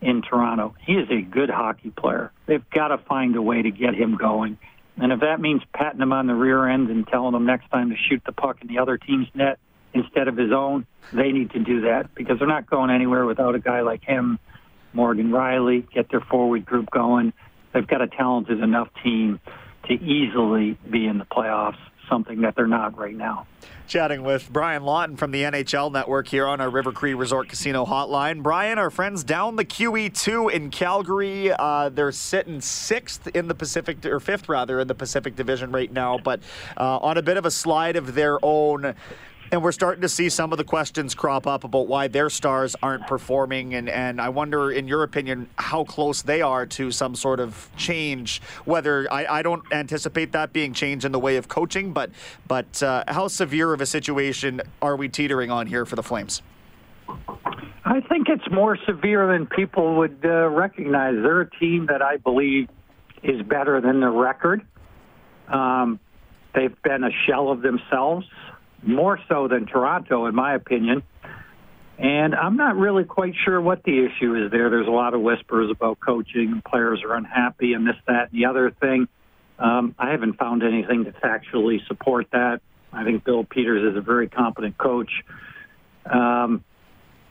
in 0.00 0.22
Toronto. 0.22 0.74
He 0.84 0.94
is 0.94 1.08
a 1.10 1.22
good 1.22 1.48
hockey 1.48 1.90
player. 1.90 2.32
They've 2.46 2.68
got 2.70 2.88
to 2.88 2.98
find 2.98 3.36
a 3.36 3.42
way 3.42 3.62
to 3.62 3.70
get 3.70 3.94
him 3.94 4.16
going. 4.16 4.58
And 4.98 5.12
if 5.12 5.20
that 5.20 5.40
means 5.40 5.62
patting 5.74 6.00
him 6.00 6.12
on 6.12 6.26
the 6.26 6.34
rear 6.34 6.68
end 6.68 6.90
and 6.90 7.06
telling 7.06 7.34
him 7.34 7.46
next 7.46 7.70
time 7.70 7.90
to 7.90 7.96
shoot 7.96 8.22
the 8.24 8.32
puck 8.32 8.58
in 8.62 8.68
the 8.68 8.78
other 8.78 8.96
team's 8.96 9.28
net 9.34 9.58
instead 9.94 10.26
of 10.26 10.36
his 10.36 10.52
own, 10.52 10.86
they 11.12 11.32
need 11.32 11.50
to 11.52 11.58
do 11.60 11.82
that 11.82 12.14
because 12.14 12.38
they're 12.38 12.48
not 12.48 12.68
going 12.68 12.90
anywhere 12.90 13.26
without 13.26 13.54
a 13.54 13.58
guy 13.58 13.82
like 13.82 14.02
him, 14.02 14.38
Morgan 14.92 15.30
Rielly, 15.30 15.88
get 15.92 16.10
their 16.10 16.20
forward 16.20 16.64
group 16.64 16.90
going. 16.90 17.32
They've 17.72 17.86
got 17.86 18.00
a 18.00 18.06
talented 18.06 18.60
enough 18.60 18.88
team 19.04 19.38
to 19.88 19.92
easily 19.92 20.78
be 20.90 21.06
in 21.06 21.18
the 21.18 21.26
playoffs 21.26 21.76
something 22.08 22.40
that 22.42 22.54
they're 22.54 22.66
not 22.66 22.96
right 22.98 23.14
now. 23.14 23.46
Chatting 23.86 24.24
with 24.24 24.52
Brian 24.52 24.82
Lawton 24.82 25.16
from 25.16 25.30
the 25.30 25.42
NHL 25.42 25.92
Network 25.92 26.26
here 26.26 26.46
on 26.46 26.60
our 26.60 26.68
River 26.68 26.90
Cree 26.90 27.14
Resort 27.14 27.48
Casino 27.48 27.84
hotline. 27.84 28.42
Brian, 28.42 28.78
our 28.78 28.90
friends 28.90 29.22
down 29.22 29.54
the 29.54 29.64
QE2 29.64 30.52
in 30.52 30.70
Calgary, 30.70 31.52
uh, 31.52 31.88
they're 31.88 32.10
sitting 32.10 32.60
sixth 32.60 33.28
in 33.28 33.46
the 33.46 33.54
Pacific, 33.54 34.04
or 34.04 34.18
fifth 34.18 34.48
rather, 34.48 34.80
in 34.80 34.88
the 34.88 34.94
Pacific 34.94 35.36
Division 35.36 35.70
right 35.70 35.92
now, 35.92 36.18
but 36.18 36.40
uh, 36.76 36.98
on 36.98 37.16
a 37.16 37.22
bit 37.22 37.36
of 37.36 37.46
a 37.46 37.50
slide 37.50 37.94
of 37.96 38.14
their 38.14 38.44
own. 38.44 38.94
And 39.52 39.62
we're 39.62 39.72
starting 39.72 40.02
to 40.02 40.08
see 40.08 40.28
some 40.28 40.52
of 40.52 40.58
the 40.58 40.64
questions 40.64 41.14
crop 41.14 41.46
up 41.46 41.62
about 41.62 41.86
why 41.86 42.08
their 42.08 42.28
stars 42.30 42.74
aren't 42.82 43.06
performing. 43.06 43.74
And, 43.74 43.88
and 43.88 44.20
I 44.20 44.28
wonder, 44.28 44.72
in 44.72 44.88
your 44.88 45.04
opinion, 45.04 45.48
how 45.56 45.84
close 45.84 46.22
they 46.22 46.42
are 46.42 46.66
to 46.66 46.90
some 46.90 47.14
sort 47.14 47.38
of 47.38 47.70
change. 47.76 48.42
Whether 48.64 49.12
I, 49.12 49.38
I 49.38 49.42
don't 49.42 49.62
anticipate 49.72 50.32
that 50.32 50.52
being 50.52 50.72
changed 50.72 51.04
in 51.04 51.12
the 51.12 51.20
way 51.20 51.36
of 51.36 51.46
coaching, 51.46 51.92
but, 51.92 52.10
but 52.48 52.82
uh, 52.82 53.04
how 53.06 53.28
severe 53.28 53.72
of 53.72 53.80
a 53.80 53.86
situation 53.86 54.62
are 54.82 54.96
we 54.96 55.08
teetering 55.08 55.50
on 55.50 55.68
here 55.68 55.84
for 55.84 55.94
the 55.94 56.02
Flames? 56.02 56.42
I 57.08 58.00
think 58.00 58.28
it's 58.28 58.50
more 58.50 58.76
severe 58.84 59.28
than 59.28 59.46
people 59.46 59.96
would 59.98 60.18
uh, 60.24 60.48
recognize. 60.48 61.14
They're 61.14 61.42
a 61.42 61.50
team 61.50 61.86
that 61.86 62.02
I 62.02 62.16
believe 62.16 62.68
is 63.22 63.42
better 63.42 63.80
than 63.80 64.00
the 64.00 64.10
record. 64.10 64.66
Um, 65.46 66.00
they've 66.52 66.76
been 66.82 67.04
a 67.04 67.10
shell 67.26 67.50
of 67.50 67.62
themselves 67.62 68.26
more 68.86 69.18
so 69.28 69.48
than 69.48 69.66
Toronto, 69.66 70.26
in 70.26 70.34
my 70.34 70.54
opinion. 70.54 71.02
And 71.98 72.34
I'm 72.34 72.56
not 72.56 72.76
really 72.76 73.04
quite 73.04 73.34
sure 73.44 73.60
what 73.60 73.82
the 73.82 74.04
issue 74.04 74.34
is 74.34 74.50
there. 74.50 74.68
There's 74.68 74.86
a 74.86 74.90
lot 74.90 75.14
of 75.14 75.22
whispers 75.22 75.70
about 75.70 75.98
coaching, 75.98 76.52
and 76.52 76.64
players 76.64 77.02
are 77.02 77.14
unhappy, 77.14 77.72
and 77.72 77.86
this, 77.86 77.96
that, 78.06 78.30
and 78.30 78.42
the 78.42 78.46
other 78.46 78.70
thing. 78.70 79.08
Um, 79.58 79.94
I 79.98 80.10
haven't 80.10 80.34
found 80.34 80.62
anything 80.62 81.04
to 81.04 81.12
factually 81.12 81.78
support 81.86 82.26
that. 82.32 82.60
I 82.92 83.04
think 83.04 83.24
Bill 83.24 83.44
Peters 83.44 83.92
is 83.92 83.96
a 83.96 84.02
very 84.02 84.28
competent 84.28 84.76
coach. 84.76 85.10
Um, 86.04 86.62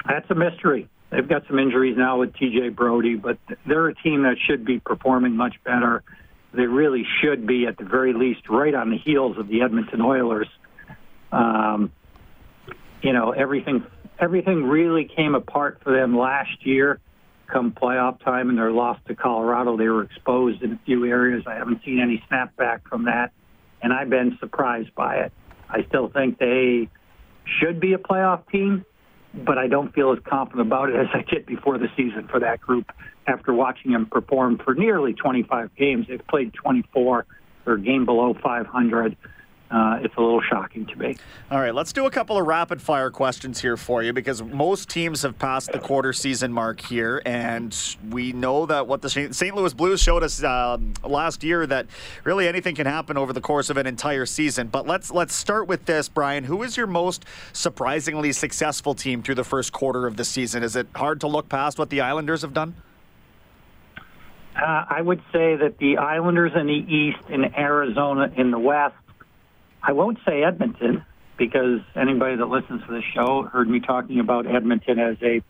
that's 0.08 0.30
a 0.32 0.36
mystery. 0.36 0.90
They've 1.12 1.28
got 1.28 1.44
some 1.48 1.60
injuries 1.60 1.96
now 1.98 2.20
with 2.20 2.34
TJ 2.34 2.76
Brodie, 2.76 3.16
but 3.16 3.38
they're 3.68 3.88
a 3.88 3.96
team 3.96 4.24
that 4.24 4.38
should 4.48 4.66
be 4.66 4.80
performing 4.80 5.36
much 5.36 5.56
better. 5.64 6.04
They 6.54 6.66
really 6.66 7.06
should 7.22 7.46
be, 7.46 7.68
at 7.68 7.78
the 7.78 7.86
very 7.86 8.14
least, 8.14 8.50
right 8.50 8.74
on 8.74 8.90
the 8.90 8.98
heels 8.98 9.38
of 9.38 9.48
the 9.48 9.62
Edmonton 9.62 10.02
Oilers 10.02 10.48
um, 11.36 11.92
you 13.02 13.14
know, 13.14 13.32
everything 13.32 13.86
everything 14.20 14.64
really 14.64 15.10
came 15.14 15.36
apart 15.36 15.80
for 15.84 15.94
them 15.94 16.18
last 16.18 16.66
year. 16.66 17.00
Come 17.52 17.74
playoff 17.74 18.24
time 18.24 18.50
and 18.50 18.58
their 18.58 18.72
loss 18.72 18.98
to 19.08 19.16
Colorado, 19.16 19.78
they 19.78 19.88
were 19.88 20.04
exposed 20.04 20.64
in 20.64 20.72
a 20.72 20.80
few 20.86 21.06
areas. 21.06 21.44
I 21.46 21.56
haven't 21.56 21.82
seen 21.86 22.00
any 22.00 22.24
snapback 22.32 22.88
from 22.90 23.06
that, 23.06 23.34
and 23.84 23.94
I've 23.94 24.10
been 24.10 24.38
surprised 24.40 24.96
by 24.96 25.18
it. 25.18 25.34
I 25.70 25.84
still 25.88 26.10
think 26.10 26.40
they 26.40 26.90
should 27.60 27.80
be 27.80 27.94
a 27.94 27.98
playoff 27.98 28.50
team, 28.50 28.84
but 29.34 29.60
I 29.60 29.68
don't 29.68 29.94
feel 29.94 30.12
as 30.12 30.20
confident 30.28 30.66
about 30.66 30.90
it 30.90 30.96
as 30.96 31.08
I 31.14 31.22
did 31.30 31.46
before 31.46 31.78
the 31.78 31.88
season 31.96 32.28
for 32.32 32.40
that 32.40 32.62
group. 32.62 32.92
After 33.28 33.54
watching 33.54 33.92
them 33.92 34.06
perform 34.08 34.60
for 34.64 34.74
nearly 34.74 35.14
25 35.14 35.76
games, 35.76 36.08
they've 36.08 36.26
played 36.28 36.54
24. 36.54 37.26
They're 37.66 37.78
game 37.78 38.06
below 38.06 38.36
500 38.42 39.18
uh, 39.72 40.00
it's 40.04 40.16
a 40.16 40.22
little 40.22 40.42
shocking 40.42 40.86
to 40.86 40.96
me. 40.96 41.18
All 41.50 41.60
right, 41.60 41.74
let's 41.74 41.92
do 41.92 42.06
a 42.06 42.12
couple 42.12 42.38
of 42.38 42.46
rapid 42.46 42.82
fire 42.82 43.10
questions 43.10 43.62
here 43.62 43.78
for 43.78 44.04
you 44.04 44.14
because 44.14 44.44
most 44.44 44.90
teams 44.90 45.24
have 45.24 45.40
passed 45.40 45.72
the 45.72 45.80
quarter 45.80 46.14
season 46.14 46.54
mark 46.54 46.80
here, 46.82 47.22
and 47.26 47.76
we 48.10 48.32
know 48.32 48.68
that 48.68 48.86
what 48.86 49.02
the 49.02 49.10
St. 49.10 49.56
Louis 49.56 49.74
Blues 49.74 50.02
showed 50.02 50.22
us 50.22 50.44
uh, 50.44 50.78
last 51.04 51.44
year 51.44 51.66
that 51.66 51.88
really 52.24 52.48
anything 52.48 52.76
can 52.76 52.86
happen 52.86 53.18
over 53.18 53.34
the 53.34 53.42
course 53.42 53.72
of 53.72 53.78
an 53.78 53.88
entire 53.88 54.28
season. 54.28 54.68
But 54.68 54.86
let's 54.86 55.10
let's 55.10 55.34
start 55.34 55.68
with 55.68 55.86
this, 55.86 56.10
Brian. 56.10 56.44
Who 56.44 56.62
is 56.62 56.78
your 56.78 56.88
most 56.88 57.26
surprisingly 57.52 58.34
successful 58.34 58.94
team 58.94 59.24
through 59.24 59.36
the 59.36 59.44
first 59.44 59.74
quarter 59.74 60.06
of 60.06 60.16
the 60.16 60.26
season? 60.26 60.62
Is 60.62 60.76
it 60.76 60.88
hard 60.96 61.20
to 61.22 61.28
look 61.28 61.50
past 61.50 61.80
what 61.80 61.90
the 61.90 62.02
Islanders 62.02 62.44
have 62.44 62.54
done? 62.54 62.76
Uh, 64.56 64.86
I 64.88 65.02
would 65.02 65.22
say 65.34 65.58
that 65.58 65.80
the 65.80 65.98
Islanders 65.98 66.54
in 66.56 66.68
the 66.68 66.74
East 66.74 67.20
and 67.30 67.54
Arizona 67.58 68.32
in 68.38 68.52
the 68.52 68.60
West 68.60 68.96
I 69.88 69.92
won't 69.92 70.18
say 70.26 70.44
Edmonton 70.44 71.06
because 71.38 71.82
anybody 71.96 72.38
that 72.38 72.48
listens 72.48 72.82
to 72.88 72.92
the 72.92 73.02
show 73.14 73.44
heard 73.44 73.70
me 73.70 73.80
talking 73.80 74.20
about 74.20 74.48
Edmonton 74.48 74.98
as 74.98 75.18
a 75.22 75.44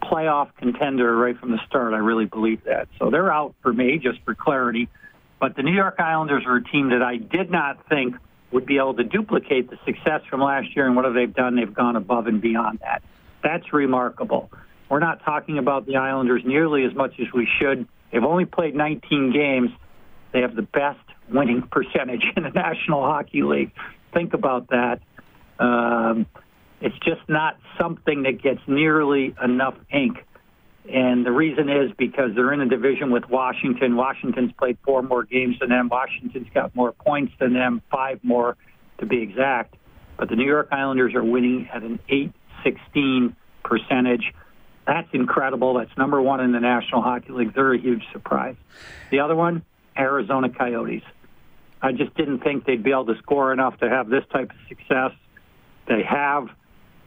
playoff 0.00 0.50
contender 0.56 1.16
right 1.16 1.36
from 1.36 1.50
the 1.50 1.58
start. 1.66 1.92
I 1.92 1.98
really 1.98 2.26
believe 2.26 2.62
that. 2.64 2.88
So 3.00 3.10
they're 3.10 3.32
out 3.32 3.54
for 3.62 3.72
me, 3.72 3.98
just 3.98 4.20
for 4.24 4.34
clarity. 4.34 4.88
But 5.40 5.56
the 5.56 5.62
New 5.62 5.74
York 5.74 5.96
Islanders 5.98 6.44
are 6.46 6.56
a 6.56 6.64
team 6.64 6.90
that 6.90 7.02
I 7.02 7.16
did 7.16 7.50
not 7.50 7.88
think 7.88 8.14
would 8.52 8.64
be 8.64 8.76
able 8.76 8.94
to 8.94 9.02
duplicate 9.02 9.68
the 9.68 9.78
success 9.84 10.20
from 10.30 10.40
last 10.40 10.76
year. 10.76 10.86
And 10.86 10.94
what 10.94 11.04
have 11.04 11.14
they 11.14 11.26
done? 11.26 11.56
They've 11.56 11.74
gone 11.74 11.96
above 11.96 12.28
and 12.28 12.40
beyond 12.40 12.78
that. 12.80 13.02
That's 13.42 13.72
remarkable. 13.72 14.50
We're 14.88 15.00
not 15.00 15.24
talking 15.24 15.58
about 15.58 15.86
the 15.86 15.96
Islanders 15.96 16.42
nearly 16.44 16.84
as 16.84 16.94
much 16.94 17.14
as 17.18 17.26
we 17.34 17.48
should. 17.60 17.88
They've 18.12 18.22
only 18.22 18.44
played 18.44 18.76
19 18.76 19.32
games. 19.32 19.70
They 20.32 20.42
have 20.42 20.54
the 20.54 20.62
best 20.62 21.00
winning 21.30 21.62
percentage 21.70 22.24
in 22.36 22.42
the 22.42 22.50
National 22.50 23.02
Hockey 23.02 23.42
League. 23.42 23.72
Think 24.12 24.34
about 24.34 24.68
that. 24.68 25.00
Um, 25.58 26.26
it's 26.80 26.98
just 26.98 27.22
not 27.28 27.56
something 27.80 28.22
that 28.24 28.42
gets 28.42 28.60
nearly 28.66 29.34
enough 29.42 29.74
ink. 29.90 30.18
And 30.92 31.24
the 31.24 31.32
reason 31.32 31.70
is 31.70 31.92
because 31.96 32.32
they're 32.34 32.52
in 32.52 32.60
a 32.60 32.68
division 32.68 33.10
with 33.10 33.28
Washington. 33.28 33.96
Washington's 33.96 34.52
played 34.52 34.76
four 34.84 35.02
more 35.02 35.24
games 35.24 35.56
than 35.60 35.70
them. 35.70 35.88
Washington's 35.88 36.48
got 36.52 36.76
more 36.76 36.92
points 36.92 37.32
than 37.40 37.54
them, 37.54 37.80
five 37.90 38.20
more 38.22 38.56
to 38.98 39.06
be 39.06 39.22
exact. 39.22 39.76
But 40.18 40.28
the 40.28 40.36
New 40.36 40.46
York 40.46 40.68
Islanders 40.70 41.14
are 41.14 41.24
winning 41.24 41.68
at 41.72 41.82
an 41.82 42.00
8-16 42.64 43.34
percentage. 43.64 44.32
That's 44.86 45.08
incredible. 45.12 45.74
That's 45.74 45.96
number 45.96 46.20
one 46.20 46.40
in 46.40 46.52
the 46.52 46.60
National 46.60 47.00
Hockey 47.00 47.32
League. 47.32 47.54
They're 47.54 47.72
a 47.72 47.78
huge 47.78 48.02
surprise. 48.12 48.56
The 49.10 49.20
other 49.20 49.34
one, 49.34 49.62
Arizona 49.96 50.48
Coyotes. 50.48 51.02
I 51.82 51.92
just 51.92 52.14
didn't 52.14 52.40
think 52.40 52.64
they'd 52.64 52.82
be 52.82 52.90
able 52.90 53.06
to 53.06 53.18
score 53.18 53.52
enough 53.52 53.78
to 53.80 53.88
have 53.88 54.08
this 54.08 54.24
type 54.32 54.50
of 54.50 54.56
success. 54.68 55.12
They 55.86 56.02
have. 56.02 56.48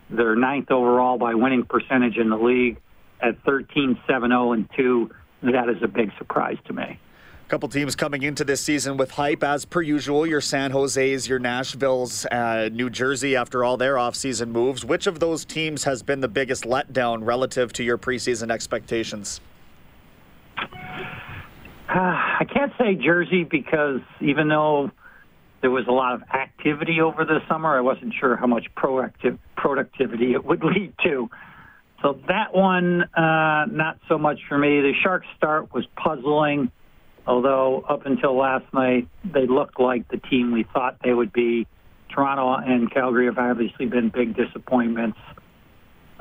They're 0.10 0.36
ninth 0.36 0.72
overall 0.72 1.18
by 1.18 1.34
winning 1.34 1.64
percentage 1.64 2.18
in 2.18 2.30
the 2.30 2.38
league 2.38 2.78
at 3.22 3.42
13 3.44 4.00
7 4.08 4.30
0 4.30 4.52
and 4.54 4.70
2. 4.78 5.10
That 5.44 5.70
is 5.70 5.82
a 5.82 5.88
big 5.88 6.12
surprise 6.18 6.58
to 6.66 6.74
me. 6.74 7.00
A 7.48 7.50
couple 7.50 7.70
teams 7.70 7.96
coming 7.96 8.24
into 8.24 8.44
this 8.44 8.60
season 8.60 8.98
with 8.98 9.12
hype, 9.12 9.42
as 9.42 9.64
per 9.64 9.82
usual. 9.82 10.28
Your 10.28 10.42
San 10.42 10.72
Jose's, 10.72 11.30
your 11.30 11.40
Nashville's, 11.40 12.26
uh, 12.26 12.70
New 12.74 12.90
Jersey. 12.90 13.36
After 13.36 13.64
all 13.64 13.78
their 13.78 13.96
offseason 13.96 14.50
moves, 14.50 14.84
which 14.84 15.08
of 15.08 15.20
those 15.22 15.46
teams 15.46 15.86
has 15.86 16.04
been 16.04 16.20
the 16.20 16.28
biggest 16.28 16.66
letdown 16.66 17.26
relative 17.26 17.72
to 17.74 17.84
your 17.84 17.98
preseason 17.98 18.52
expectations? 18.52 19.40
I 21.90 22.46
can't 22.52 22.74
say 22.78 22.96
Jersey 22.96 23.46
because 23.50 24.02
even 24.22 24.50
though 24.50 24.92
there 25.62 25.72
was 25.72 25.86
a 25.88 25.92
lot 25.92 26.14
of 26.16 26.24
activity 26.34 27.02
over 27.02 27.24
the 27.24 27.40
summer, 27.50 27.76
I 27.78 27.82
wasn't 27.82 28.14
sure 28.20 28.36
how 28.36 28.48
much 28.48 28.68
proactive 28.76 29.40
productivity 29.56 30.34
it 30.34 30.44
would 30.44 30.64
lead 30.64 30.94
to. 31.04 31.30
So 32.02 32.20
that 32.28 32.54
one, 32.54 33.04
uh, 33.04 33.66
not 33.66 33.98
so 34.08 34.18
much 34.18 34.40
for 34.48 34.58
me. 34.58 34.82
The 34.82 34.94
Sharks' 35.02 35.26
start 35.36 35.74
was 35.74 35.86
puzzling, 35.96 36.72
although 37.26 37.84
up 37.90 38.06
until 38.06 38.38
last 38.38 38.66
night, 38.74 39.08
they 39.24 39.48
looked 39.48 39.80
like 39.80 40.08
the 40.10 40.18
team 40.18 40.52
we 40.52 40.66
thought 40.74 40.98
they 41.04 41.14
would 41.14 41.34
be. 41.34 41.66
Toronto 42.14 42.54
and 42.54 42.92
Calgary 42.92 43.26
have 43.26 43.38
obviously 43.38 43.88
been 43.88 44.10
big 44.10 44.36
disappointments. 44.36 45.18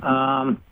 Um, 0.03 0.63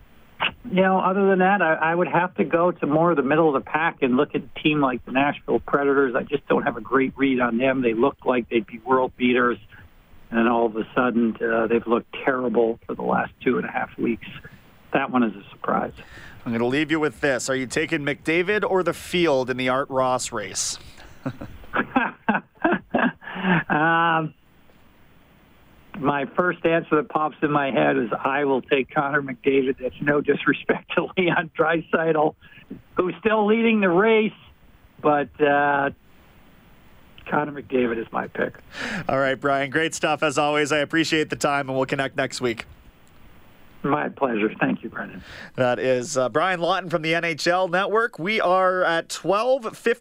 you 0.65 0.83
know, 0.83 0.99
other 0.99 1.29
than 1.29 1.41
that, 1.41 1.61
I, 1.63 1.75
I 1.75 1.95
would 1.95 2.09
have 2.09 2.35
to 2.37 2.45
go 2.45 2.73
to 2.73 2.87
more 2.87 3.11
of 3.11 3.17
the 3.17 3.23
middle 3.23 3.55
of 3.55 3.63
the 3.63 3.71
pack 3.71 4.03
and 4.03 4.17
look 4.17 4.35
at 4.35 4.43
a 4.43 4.61
team 4.61 4.81
like 4.81 5.05
the 5.05 5.13
Nashville 5.13 5.61
Predators. 5.61 6.15
I 6.17 6.23
just 6.23 6.47
don't 6.49 6.63
have 6.63 6.77
a 6.77 6.81
great 6.81 7.13
read 7.17 7.41
on 7.41 7.59
them. 7.59 7.83
They 7.83 7.95
look 7.95 8.17
like 8.25 8.49
they'd 8.49 8.67
be 8.67 8.79
world 8.79 9.13
beaters, 9.17 9.59
and 10.31 10.49
all 10.49 10.67
of 10.67 10.77
a 10.77 10.87
sudden 10.95 11.37
uh, 11.37 11.67
they've 11.67 11.87
looked 11.87 12.15
terrible 12.25 12.81
for 12.87 12.95
the 12.95 13.03
last 13.03 13.33
two 13.43 13.59
and 13.59 13.67
a 13.67 13.71
half 13.71 13.97
weeks. 13.99 14.27
That 14.93 15.11
one 15.11 15.23
is 15.23 15.35
a 15.35 15.49
surprise. 15.51 15.93
I'm 16.45 16.53
going 16.53 16.61
to 16.61 16.67
leave 16.67 16.91
you 16.91 17.01
with 17.01 17.21
this. 17.21 17.49
Are 17.49 17.57
you 17.57 17.67
taking 17.67 18.01
McDavid 18.01 18.69
or 18.69 18.83
the 18.83 18.93
field 18.93 19.51
in 19.51 19.57
the 19.57 19.69
Art 19.69 19.89
Ross 19.91 20.33
race? 20.33 20.79
um, 23.69 24.35
my 25.99 26.27
first 26.37 26.65
answer 26.65 26.97
that 26.97 27.09
pops 27.09 27.37
in 27.43 27.51
my 27.51 27.71
head 27.71 27.97
is 27.97 28.11
I 28.13 28.45
will 28.45 28.63
take 28.63 28.93
Connor 28.93 29.23
McDavid. 29.23 29.79
That's 29.81 29.95
no 30.01 30.21
disrespect 30.21 30.93
to 30.97 31.09
Leon 31.17 31.51
Draisaitl, 31.59 32.35
who's 32.97 33.15
still 33.21 33.47
leading 33.47 33.81
the 33.81 33.89
race, 33.89 34.33
but 35.01 35.29
uh, 35.41 35.91
Connor 37.27 37.63
McDavid 37.63 37.99
is 37.99 38.07
my 38.13 38.27
pick. 38.29 38.55
All 39.09 39.19
right, 39.19 39.39
Brian. 39.41 39.71
Great 39.71 39.95
stuff 39.95 40.23
as 40.23 40.39
always. 40.39 40.73
I 40.73 40.79
appreciate 40.79 41.31
the 41.31 41.37
time, 41.37 41.69
and 41.69 41.77
we'll 41.77 41.87
connect 41.87 42.17
next 42.17 42.41
week. 42.41 42.67
My 43.83 44.09
pleasure. 44.09 44.51
Thank 44.61 44.83
you, 44.83 44.89
Brendan. 44.89 45.23
That 45.57 45.79
is 45.79 46.17
uh, 46.17 46.31
Brian 46.31 46.61
Lawton 46.61 46.89
from 46.89 47.03
the 47.03 47.13
NHL 47.13 47.71
Network. 47.71 48.19
We 48.19 48.41
are 48.41 48.83
at 48.83 49.09
12:50. 49.09 50.01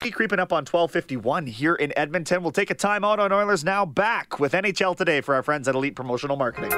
creeping 0.00 0.38
up 0.38 0.52
on 0.52 0.64
1251 0.64 1.46
here 1.46 1.74
in 1.74 1.92
Edmonton. 1.96 2.42
We'll 2.42 2.52
take 2.52 2.70
a 2.70 2.74
timeout 2.74 3.18
on 3.18 3.32
Oilers 3.32 3.64
now. 3.64 3.84
Back 3.84 4.38
with 4.38 4.52
NHL 4.52 4.96
today 4.96 5.20
for 5.20 5.34
our 5.34 5.42
friends 5.42 5.66
at 5.68 5.74
Elite 5.74 5.96
Promotional 5.96 6.36
Marketing. 6.36 6.70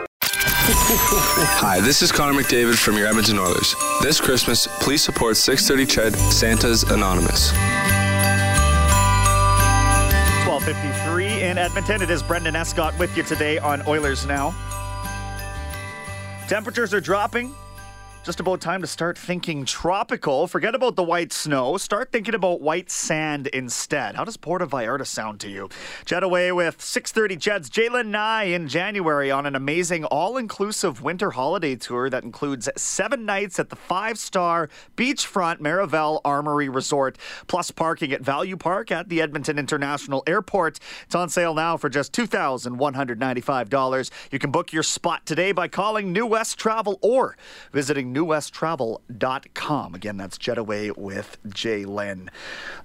Hi, 1.60 1.80
this 1.80 2.02
is 2.02 2.12
Connor 2.12 2.40
McDavid 2.40 2.76
from 2.76 2.96
your 2.96 3.06
Edmonton 3.06 3.38
Oilers. 3.38 3.74
This 4.02 4.20
Christmas, 4.20 4.66
please 4.80 5.02
support 5.02 5.36
630 5.36 6.16
Ched 6.16 6.32
Santa's 6.32 6.82
Anonymous. 6.84 7.52
1253 10.46 11.42
in 11.42 11.58
Edmonton. 11.58 12.02
It 12.02 12.10
is 12.10 12.22
Brendan 12.22 12.56
Escott 12.56 12.98
with 12.98 13.16
you 13.16 13.22
today 13.22 13.58
on 13.58 13.86
Oilers 13.86 14.26
Now. 14.26 14.54
Temperatures 16.48 16.94
are 16.94 17.00
dropping. 17.00 17.54
Just 18.24 18.40
about 18.40 18.60
time 18.60 18.82
to 18.82 18.86
start 18.86 19.16
thinking 19.16 19.64
tropical. 19.64 20.46
Forget 20.46 20.74
about 20.74 20.96
the 20.96 21.02
white 21.02 21.32
snow. 21.32 21.78
Start 21.78 22.12
thinking 22.12 22.34
about 22.34 22.60
white 22.60 22.90
sand 22.90 23.46
instead. 23.46 24.16
How 24.16 24.24
does 24.24 24.36
Puerto 24.36 24.66
Vallarta 24.66 25.06
sound 25.06 25.40
to 25.40 25.48
you? 25.48 25.70
Jet 26.04 26.22
away 26.22 26.52
with 26.52 26.78
6:30 26.78 27.36
Jets 27.36 27.70
J'lyn 27.70 28.08
Nye 28.08 28.42
in 28.42 28.68
January 28.68 29.30
on 29.30 29.46
an 29.46 29.56
amazing 29.56 30.04
all-inclusive 30.04 31.00
winter 31.00 31.30
holiday 31.30 31.74
tour 31.74 32.10
that 32.10 32.22
includes 32.22 32.68
seven 32.76 33.24
nights 33.24 33.58
at 33.58 33.70
the 33.70 33.76
five-star 33.76 34.68
beachfront 34.94 35.60
Marival 35.60 36.20
Armony 36.22 36.68
Resort, 36.74 37.16
plus 37.46 37.70
parking 37.70 38.12
at 38.12 38.20
Value 38.20 38.58
Park 38.58 38.90
at 38.92 39.08
the 39.08 39.22
Edmonton 39.22 39.58
International 39.58 40.22
Airport. 40.26 40.78
It's 41.04 41.14
on 41.14 41.30
sale 41.30 41.54
now 41.54 41.78
for 41.78 41.88
just 41.88 42.12
$2,195. 42.12 44.10
You 44.30 44.38
can 44.38 44.50
book 44.50 44.70
your 44.70 44.82
spot 44.82 45.24
today 45.24 45.52
by 45.52 45.68
calling 45.68 46.12
New 46.12 46.26
West 46.26 46.58
Travel 46.58 46.98
or 47.00 47.34
visiting 47.72 48.07
newwesttravel.com. 48.14 49.94
Again, 49.94 50.16
that's 50.16 50.38
Jetaway 50.38 50.96
with 50.96 51.38
J'lyn. 51.46 52.28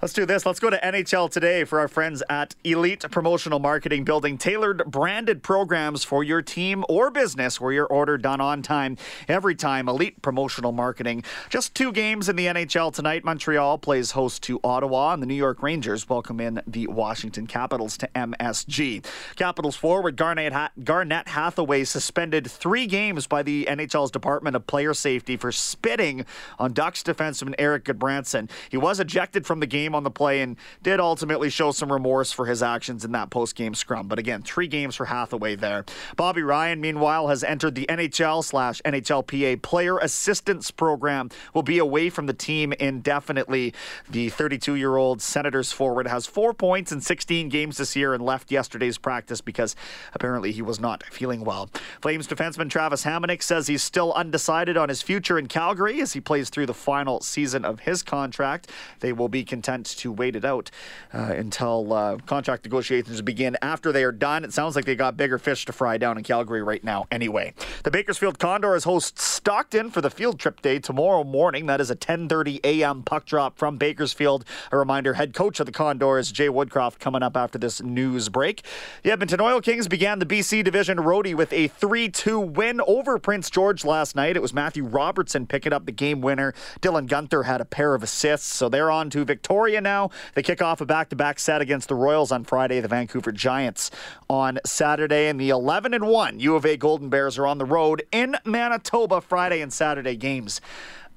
Let's 0.00 0.14
do 0.14 0.24
this. 0.24 0.46
Let's 0.46 0.60
go 0.60 0.70
to 0.70 0.78
NHL 0.78 1.30
today 1.30 1.64
for 1.64 1.80
our 1.80 1.88
friends 1.88 2.22
at 2.28 2.54
Elite 2.62 3.04
Promotional 3.10 3.58
Marketing, 3.58 4.04
building 4.04 4.38
tailored 4.38 4.84
branded 4.86 5.42
programs 5.42 6.04
for 6.04 6.22
your 6.22 6.42
team 6.42 6.84
or 6.88 7.10
business 7.10 7.60
where 7.60 7.72
your 7.72 7.86
order 7.86 8.16
done 8.18 8.40
on 8.40 8.62
time 8.62 8.96
every 9.26 9.54
time. 9.54 9.88
Elite 9.88 10.22
Promotional 10.22 10.72
Marketing. 10.72 11.24
Just 11.48 11.74
two 11.74 11.90
games 11.90 12.28
in 12.28 12.36
the 12.36 12.46
NHL 12.46 12.92
tonight. 12.92 13.24
Montreal 13.24 13.78
plays 13.78 14.12
host 14.12 14.42
to 14.44 14.60
Ottawa, 14.62 15.14
and 15.14 15.22
the 15.22 15.26
New 15.26 15.34
York 15.34 15.62
Rangers 15.62 16.08
welcome 16.08 16.40
in 16.40 16.62
the 16.66 16.86
Washington 16.86 17.46
Capitals 17.46 17.96
to 17.98 18.08
MSG. 18.14 19.04
Capitals 19.36 19.76
forward 19.76 20.16
Garnet, 20.16 20.52
Garnet 20.84 21.28
Hathaway 21.28 21.84
suspended 21.84 22.50
three 22.50 22.86
games 22.86 23.26
by 23.26 23.42
the 23.42 23.66
NHL's 23.68 24.10
Department 24.10 24.54
of 24.56 24.66
Player 24.66 24.94
Safety 24.94 25.13
safety 25.14 25.36
for 25.36 25.52
spitting 25.52 26.26
on 26.58 26.72
Ducks 26.72 27.04
defenseman 27.04 27.54
Erik 27.56 27.84
Gudbranson. 27.84 28.50
He 28.68 28.76
was 28.76 28.98
ejected 28.98 29.46
from 29.46 29.60
the 29.60 29.66
game 29.66 29.94
on 29.94 30.02
the 30.02 30.10
play 30.10 30.40
and 30.40 30.56
did 30.82 30.98
ultimately 30.98 31.50
show 31.50 31.70
some 31.70 31.92
remorse 31.92 32.32
for 32.32 32.46
his 32.46 32.64
actions 32.64 33.04
in 33.04 33.12
that 33.12 33.30
post-game 33.30 33.74
scrum. 33.74 34.08
But 34.08 34.18
again, 34.18 34.42
three 34.42 34.66
games 34.66 34.96
for 34.96 35.04
Hathaway 35.04 35.54
there. 35.54 35.84
Bobby 36.16 36.42
Ryan, 36.42 36.80
meanwhile, 36.80 37.28
has 37.28 37.44
entered 37.44 37.76
the 37.76 37.86
NHL 37.86 38.42
slash 38.42 38.82
NHLPA 38.84 39.62
Player 39.62 39.98
Assistance 39.98 40.72
Program. 40.72 41.30
Will 41.54 41.62
be 41.62 41.78
away 41.78 42.10
from 42.10 42.26
the 42.26 42.34
team 42.34 42.72
indefinitely. 42.72 43.72
The 44.10 44.30
32-year-old 44.30 45.22
Senators 45.22 45.70
forward 45.70 46.08
has 46.08 46.26
four 46.26 46.52
points 46.54 46.90
in 46.90 47.00
16 47.00 47.50
games 47.50 47.76
this 47.76 47.94
year 47.94 48.14
and 48.14 48.24
left 48.24 48.50
yesterday's 48.50 48.98
practice 48.98 49.40
because 49.40 49.76
apparently 50.12 50.50
he 50.50 50.62
was 50.62 50.80
not 50.80 51.04
feeling 51.04 51.44
well. 51.44 51.70
Flames 52.02 52.26
defenseman 52.26 52.68
Travis 52.68 53.04
Hamonic 53.04 53.44
says 53.44 53.68
he's 53.68 53.84
still 53.84 54.12
undecided 54.14 54.76
on 54.76 54.88
his 54.88 55.03
future 55.04 55.38
in 55.38 55.46
Calgary 55.46 56.00
as 56.00 56.14
he 56.14 56.20
plays 56.20 56.50
through 56.50 56.66
the 56.66 56.74
final 56.74 57.20
season 57.20 57.64
of 57.64 57.80
his 57.80 58.02
contract. 58.02 58.70
They 59.00 59.12
will 59.12 59.28
be 59.28 59.44
content 59.44 59.86
to 59.98 60.10
wait 60.10 60.34
it 60.34 60.44
out 60.44 60.70
uh, 61.12 61.34
until 61.36 61.92
uh, 61.92 62.16
contract 62.26 62.64
negotiations 62.64 63.20
begin. 63.22 63.56
After 63.62 63.92
they 63.92 64.02
are 64.02 64.12
done, 64.12 64.44
it 64.44 64.52
sounds 64.52 64.76
like 64.76 64.84
they 64.84 64.96
got 64.96 65.16
bigger 65.16 65.38
fish 65.38 65.64
to 65.66 65.72
fry 65.72 65.98
down 65.98 66.16
in 66.18 66.24
Calgary 66.24 66.62
right 66.62 66.82
now. 66.82 67.06
Anyway, 67.10 67.52
the 67.82 67.90
Bakersfield 67.90 68.38
Condors 68.38 68.84
host 68.84 69.18
Stockton 69.18 69.90
for 69.90 70.00
the 70.00 70.10
field 70.10 70.38
trip 70.38 70.62
day 70.62 70.78
tomorrow 70.78 71.22
morning. 71.22 71.66
That 71.66 71.80
is 71.80 71.90
a 71.90 71.96
10:30 71.96 72.60
a.m. 72.64 73.02
puck 73.02 73.26
drop 73.26 73.58
from 73.58 73.76
Bakersfield. 73.76 74.44
A 74.72 74.78
reminder: 74.78 75.14
head 75.14 75.34
coach 75.34 75.60
of 75.60 75.66
the 75.66 75.72
Condors, 75.72 76.32
Jay 76.32 76.48
Woodcroft, 76.48 76.98
coming 76.98 77.22
up 77.22 77.36
after 77.36 77.58
this 77.58 77.82
news 77.82 78.28
break. 78.28 78.64
The 79.02 79.12
Edmonton 79.12 79.40
Oil 79.40 79.60
Kings 79.60 79.88
began 79.88 80.18
the 80.18 80.26
BC 80.26 80.64
Division 80.64 80.98
roadie 80.98 81.34
with 81.34 81.52
a 81.52 81.68
3-2 81.68 82.52
win 82.52 82.80
over 82.86 83.18
Prince 83.18 83.50
George 83.50 83.84
last 83.84 84.16
night. 84.16 84.36
It 84.36 84.42
was 84.42 84.54
Matthew 84.54 84.84
Robertson 84.94 85.46
picking 85.46 85.72
up 85.72 85.86
the 85.86 85.92
game 85.92 86.20
winner. 86.20 86.54
Dylan 86.80 87.08
Guenther 87.08 87.44
had 87.44 87.60
a 87.60 87.64
pair 87.64 87.94
of 87.94 88.02
assists, 88.02 88.54
so 88.54 88.68
they're 88.68 88.90
on 88.90 89.10
to 89.10 89.24
Victoria 89.24 89.80
now. 89.80 90.10
They 90.34 90.42
kick 90.42 90.62
off 90.62 90.80
a 90.80 90.86
back 90.86 91.08
to 91.10 91.16
back 91.16 91.38
set 91.38 91.60
against 91.60 91.88
the 91.88 91.94
Royals 91.94 92.32
on 92.32 92.44
Friday, 92.44 92.80
the 92.80 92.88
Vancouver 92.88 93.32
Giants 93.32 93.90
on 94.30 94.58
Saturday, 94.64 95.28
and 95.28 95.40
the 95.40 95.50
11 95.50 95.92
and 95.92 96.06
1 96.06 96.40
U 96.40 96.54
of 96.54 96.64
A 96.64 96.76
Golden 96.76 97.08
Bears 97.08 97.38
are 97.38 97.46
on 97.46 97.58
the 97.58 97.64
road 97.64 98.04
in 98.12 98.36
Manitoba 98.44 99.20
Friday 99.20 99.60
and 99.60 99.72
Saturday 99.72 100.16
games 100.16 100.60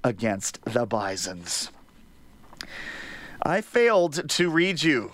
against 0.04 0.64
the 0.66 0.86
Bisons. 0.86 1.72
I 3.42 3.62
failed 3.62 4.30
to 4.30 4.50
read 4.50 4.82
you 4.82 5.12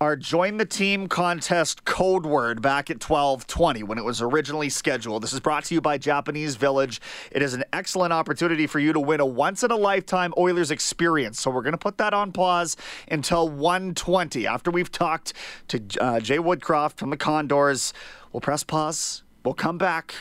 our 0.00 0.14
Join 0.14 0.58
the 0.58 0.64
Team 0.64 1.08
contest 1.08 1.84
code 1.84 2.24
word 2.24 2.62
back 2.62 2.88
at 2.88 3.02
1220 3.02 3.82
when 3.82 3.98
it 3.98 4.04
was 4.04 4.22
originally 4.22 4.68
scheduled. 4.68 5.22
This 5.22 5.32
is 5.32 5.40
brought 5.40 5.64
to 5.64 5.74
you 5.74 5.80
by 5.80 5.98
Japanese 5.98 6.56
Village. 6.56 7.00
It 7.32 7.42
is 7.42 7.54
an 7.54 7.64
excellent 7.72 8.12
opportunity 8.12 8.66
for 8.66 8.78
you 8.78 8.92
to 8.92 9.00
win 9.00 9.20
a 9.20 9.26
once 9.26 9.64
in 9.64 9.70
a 9.70 9.76
lifetime 9.76 10.32
Oilers 10.36 10.70
experience. 10.70 11.40
So 11.40 11.50
we're 11.50 11.62
going 11.62 11.72
to 11.72 11.78
put 11.78 11.98
that 11.98 12.14
on 12.14 12.30
pause 12.30 12.76
until 13.10 13.48
120. 13.48 14.46
After 14.46 14.70
we've 14.70 14.92
talked 14.92 15.32
to 15.68 15.82
uh, 16.00 16.20
Jay 16.20 16.38
Woodcroft 16.38 16.96
from 16.96 17.10
the 17.10 17.16
Condors, 17.16 17.92
we'll 18.32 18.40
press 18.40 18.62
pause. 18.62 19.24
We'll 19.44 19.54
come 19.54 19.78
back 19.78 20.14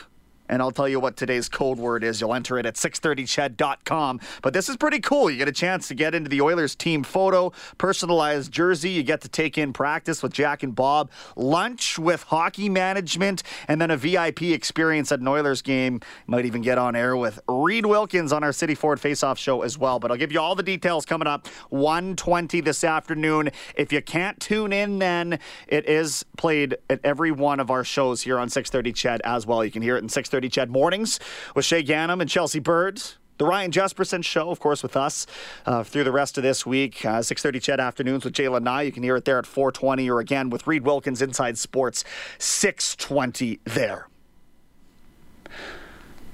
and 0.50 0.62
I'll 0.62 0.72
tell 0.72 0.88
you 0.88 1.00
what 1.00 1.18
today's 1.18 1.50
code 1.50 1.78
word 1.78 2.04
is. 2.04 2.22
You'll 2.22 2.34
enter 2.34 2.58
it 2.58 2.66
at 2.66 2.76
630ched.com. 2.76 4.20
But 4.42 4.54
this 4.54 4.70
is 4.70 4.78
pretty 4.78 5.00
cool. 5.00 5.30
You 5.30 5.38
get 5.38 5.48
a 5.48 5.54
chance 5.54 5.88
to 5.90 5.96
get 5.96 6.16
into 6.16 6.30
the 6.30 6.42
Oilers 6.42 6.76
team 6.76 7.04
photo, 7.04 7.52
personalized 7.78 8.52
jersey. 8.52 8.92
You 8.92 9.04
get 9.04 9.22
to 9.22 9.30
take 9.30 9.58
in 9.58 9.74
practice 9.74 10.24
with 10.24 10.34
Jack 10.34 10.64
and 10.64 10.76
Bob, 10.76 11.10
lunch 11.36 12.00
with 12.00 12.24
hockey 12.24 12.70
management, 12.70 13.44
and 13.68 13.82
then 13.82 13.92
a 13.92 13.98
VIP 13.98 14.44
experience 14.44 15.12
at 15.12 15.20
an 15.20 15.28
Oilers 15.28 15.62
game. 15.62 16.02
Might 16.28 16.46
even 16.46 16.62
get 16.62 16.78
on 16.78 16.96
air 16.96 17.16
with 17.16 17.40
Reid 17.48 17.86
Wilkins 17.86 18.32
on 18.32 18.44
our 18.44 18.54
City 18.54 18.76
Ford 18.76 19.00
Faceoff 19.00 19.38
show 19.38 19.62
as 19.62 19.78
well. 19.78 20.00
But 20.00 20.12
I'll 20.12 20.18
give 20.18 20.32
you 20.32 20.40
all 20.40 20.56
the 20.56 20.64
details 20.64 21.06
coming 21.06 21.28
up 21.28 21.48
120 21.70 22.62
this 22.62 22.84
afternoon. 22.84 23.50
If 23.76 23.92
you 23.92 24.02
can't 24.02 24.40
tune 24.40 24.74
in 24.74 25.00
then, 25.00 25.40
it 25.68 25.88
is 25.88 26.26
played 26.38 26.78
at 26.90 27.00
every 27.04 27.32
one 27.32 27.60
of 27.60 27.70
our 27.72 27.84
shows 27.84 28.22
here 28.22 28.40
on 28.40 28.50
630 28.50 28.94
Ched 28.94 29.20
as 29.24 29.46
well. 29.46 29.64
You 29.64 29.72
can 29.72 29.82
hear 29.82 29.96
it 29.96 30.04
in 30.04 30.10
630 30.10 30.37
6.30 30.38 30.52
CHED 30.52 30.70
Mornings 30.70 31.20
with 31.56 31.66
Shaye 31.66 31.86
Ganam 31.86 32.22
and 32.22 32.30
Chelsea 32.30 32.60
Bird. 32.60 33.02
The 33.38 33.46
Ryan 33.46 33.72
Jespersen 33.72 34.24
Show, 34.24 34.50
of 34.50 34.60
course, 34.60 34.82
with 34.82 34.98
us 34.98 35.28
uh, 35.66 35.84
through 35.84 36.04
the 36.04 36.12
rest 36.12 36.38
of 36.38 36.44
this 36.44 36.66
week. 36.66 37.06
Uh, 37.06 37.20
6.30 37.20 37.62
CHED 37.62 37.80
Afternoons 37.80 38.24
with 38.24 38.34
J'lyn 38.34 38.64
Nye. 38.64 38.84
You 38.84 38.92
can 38.92 39.04
hear 39.04 39.16
it 39.16 39.26
there 39.26 39.38
at 39.38 39.46
420 39.46 40.10
or 40.10 40.20
again 40.20 40.50
with 40.50 40.66
Reid 40.66 40.84
Wilkins 40.84 41.22
Inside 41.22 41.58
Sports, 41.58 42.04
620 42.40 43.60
there. 43.64 44.08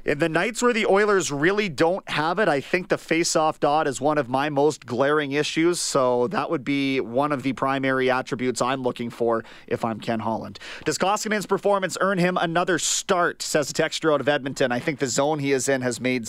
In 0.03 0.17
the 0.17 0.29
nights 0.29 0.63
where 0.63 0.73
the 0.73 0.87
Oilers 0.87 1.31
really 1.31 1.69
don't 1.69 2.07
have 2.09 2.39
it, 2.39 2.47
I 2.47 2.59
think 2.59 2.89
the 2.89 2.97
face-off 2.97 3.59
dot 3.59 3.87
is 3.87 4.01
one 4.01 4.17
of 4.17 4.27
my 4.27 4.49
most 4.49 4.87
glaring 4.87 5.31
issues. 5.31 5.79
So 5.79 6.27
that 6.29 6.49
would 6.49 6.63
be 6.63 6.99
one 6.99 7.31
of 7.31 7.43
the 7.43 7.53
primary 7.53 8.09
attributes 8.09 8.63
I'm 8.63 8.81
looking 8.81 9.11
for 9.11 9.43
if 9.67 9.85
I'm 9.85 9.99
Ken 9.99 10.21
Holland. 10.21 10.57
Does 10.85 10.97
Koskinen's 10.97 11.45
performance 11.45 11.99
earn 12.01 12.17
him 12.17 12.35
another 12.37 12.79
start? 12.79 13.43
Says 13.43 13.69
a 13.69 13.73
texture 13.73 14.11
out 14.11 14.21
of 14.21 14.27
Edmonton. 14.27 14.71
I 14.71 14.79
think 14.79 14.97
the 14.97 15.07
zone 15.07 15.37
he 15.37 15.51
is 15.51 15.69
in 15.69 15.81
has 15.81 15.99
made 15.99 16.25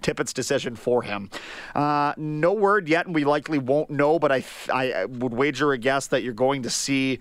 Tippett's 0.00 0.32
decision 0.32 0.74
for 0.74 1.02
him. 1.02 1.28
Uh, 1.74 2.14
no 2.16 2.54
word 2.54 2.88
yet, 2.88 3.04
and 3.04 3.14
we 3.14 3.24
likely 3.24 3.58
won't 3.58 3.90
know. 3.90 4.18
But 4.18 4.32
I, 4.32 4.44
I 4.72 5.04
would 5.04 5.34
wager 5.34 5.72
a 5.72 5.78
guess 5.78 6.06
that 6.06 6.22
you're 6.22 6.32
going 6.32 6.62
to 6.62 6.70
see 6.70 7.18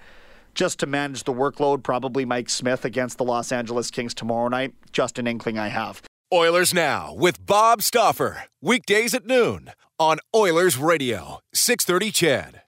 just 0.54 0.80
to 0.80 0.86
manage 0.86 1.24
the 1.24 1.34
workload, 1.34 1.84
probably 1.84 2.26
Mike 2.26 2.50
Smith 2.50 2.86
against 2.86 3.18
the 3.18 3.24
Los 3.24 3.52
Angeles 3.52 3.92
Kings 3.92 4.14
tomorrow 4.14 4.48
night. 4.48 4.74
Just 4.92 5.20
an 5.20 5.28
inkling 5.28 5.58
I 5.58 5.68
have. 5.70 6.02
Oilers 6.32 6.74
Now 6.74 7.14
with 7.14 7.46
Bob 7.46 7.82
Stauffer. 7.82 8.44
Weekdays 8.62 9.14
at 9.14 9.26
noon 9.26 9.72
on 10.00 10.20
Oilers 10.36 10.78
Radio, 10.78 11.40
630 11.54 12.12
CHED. 12.12 12.62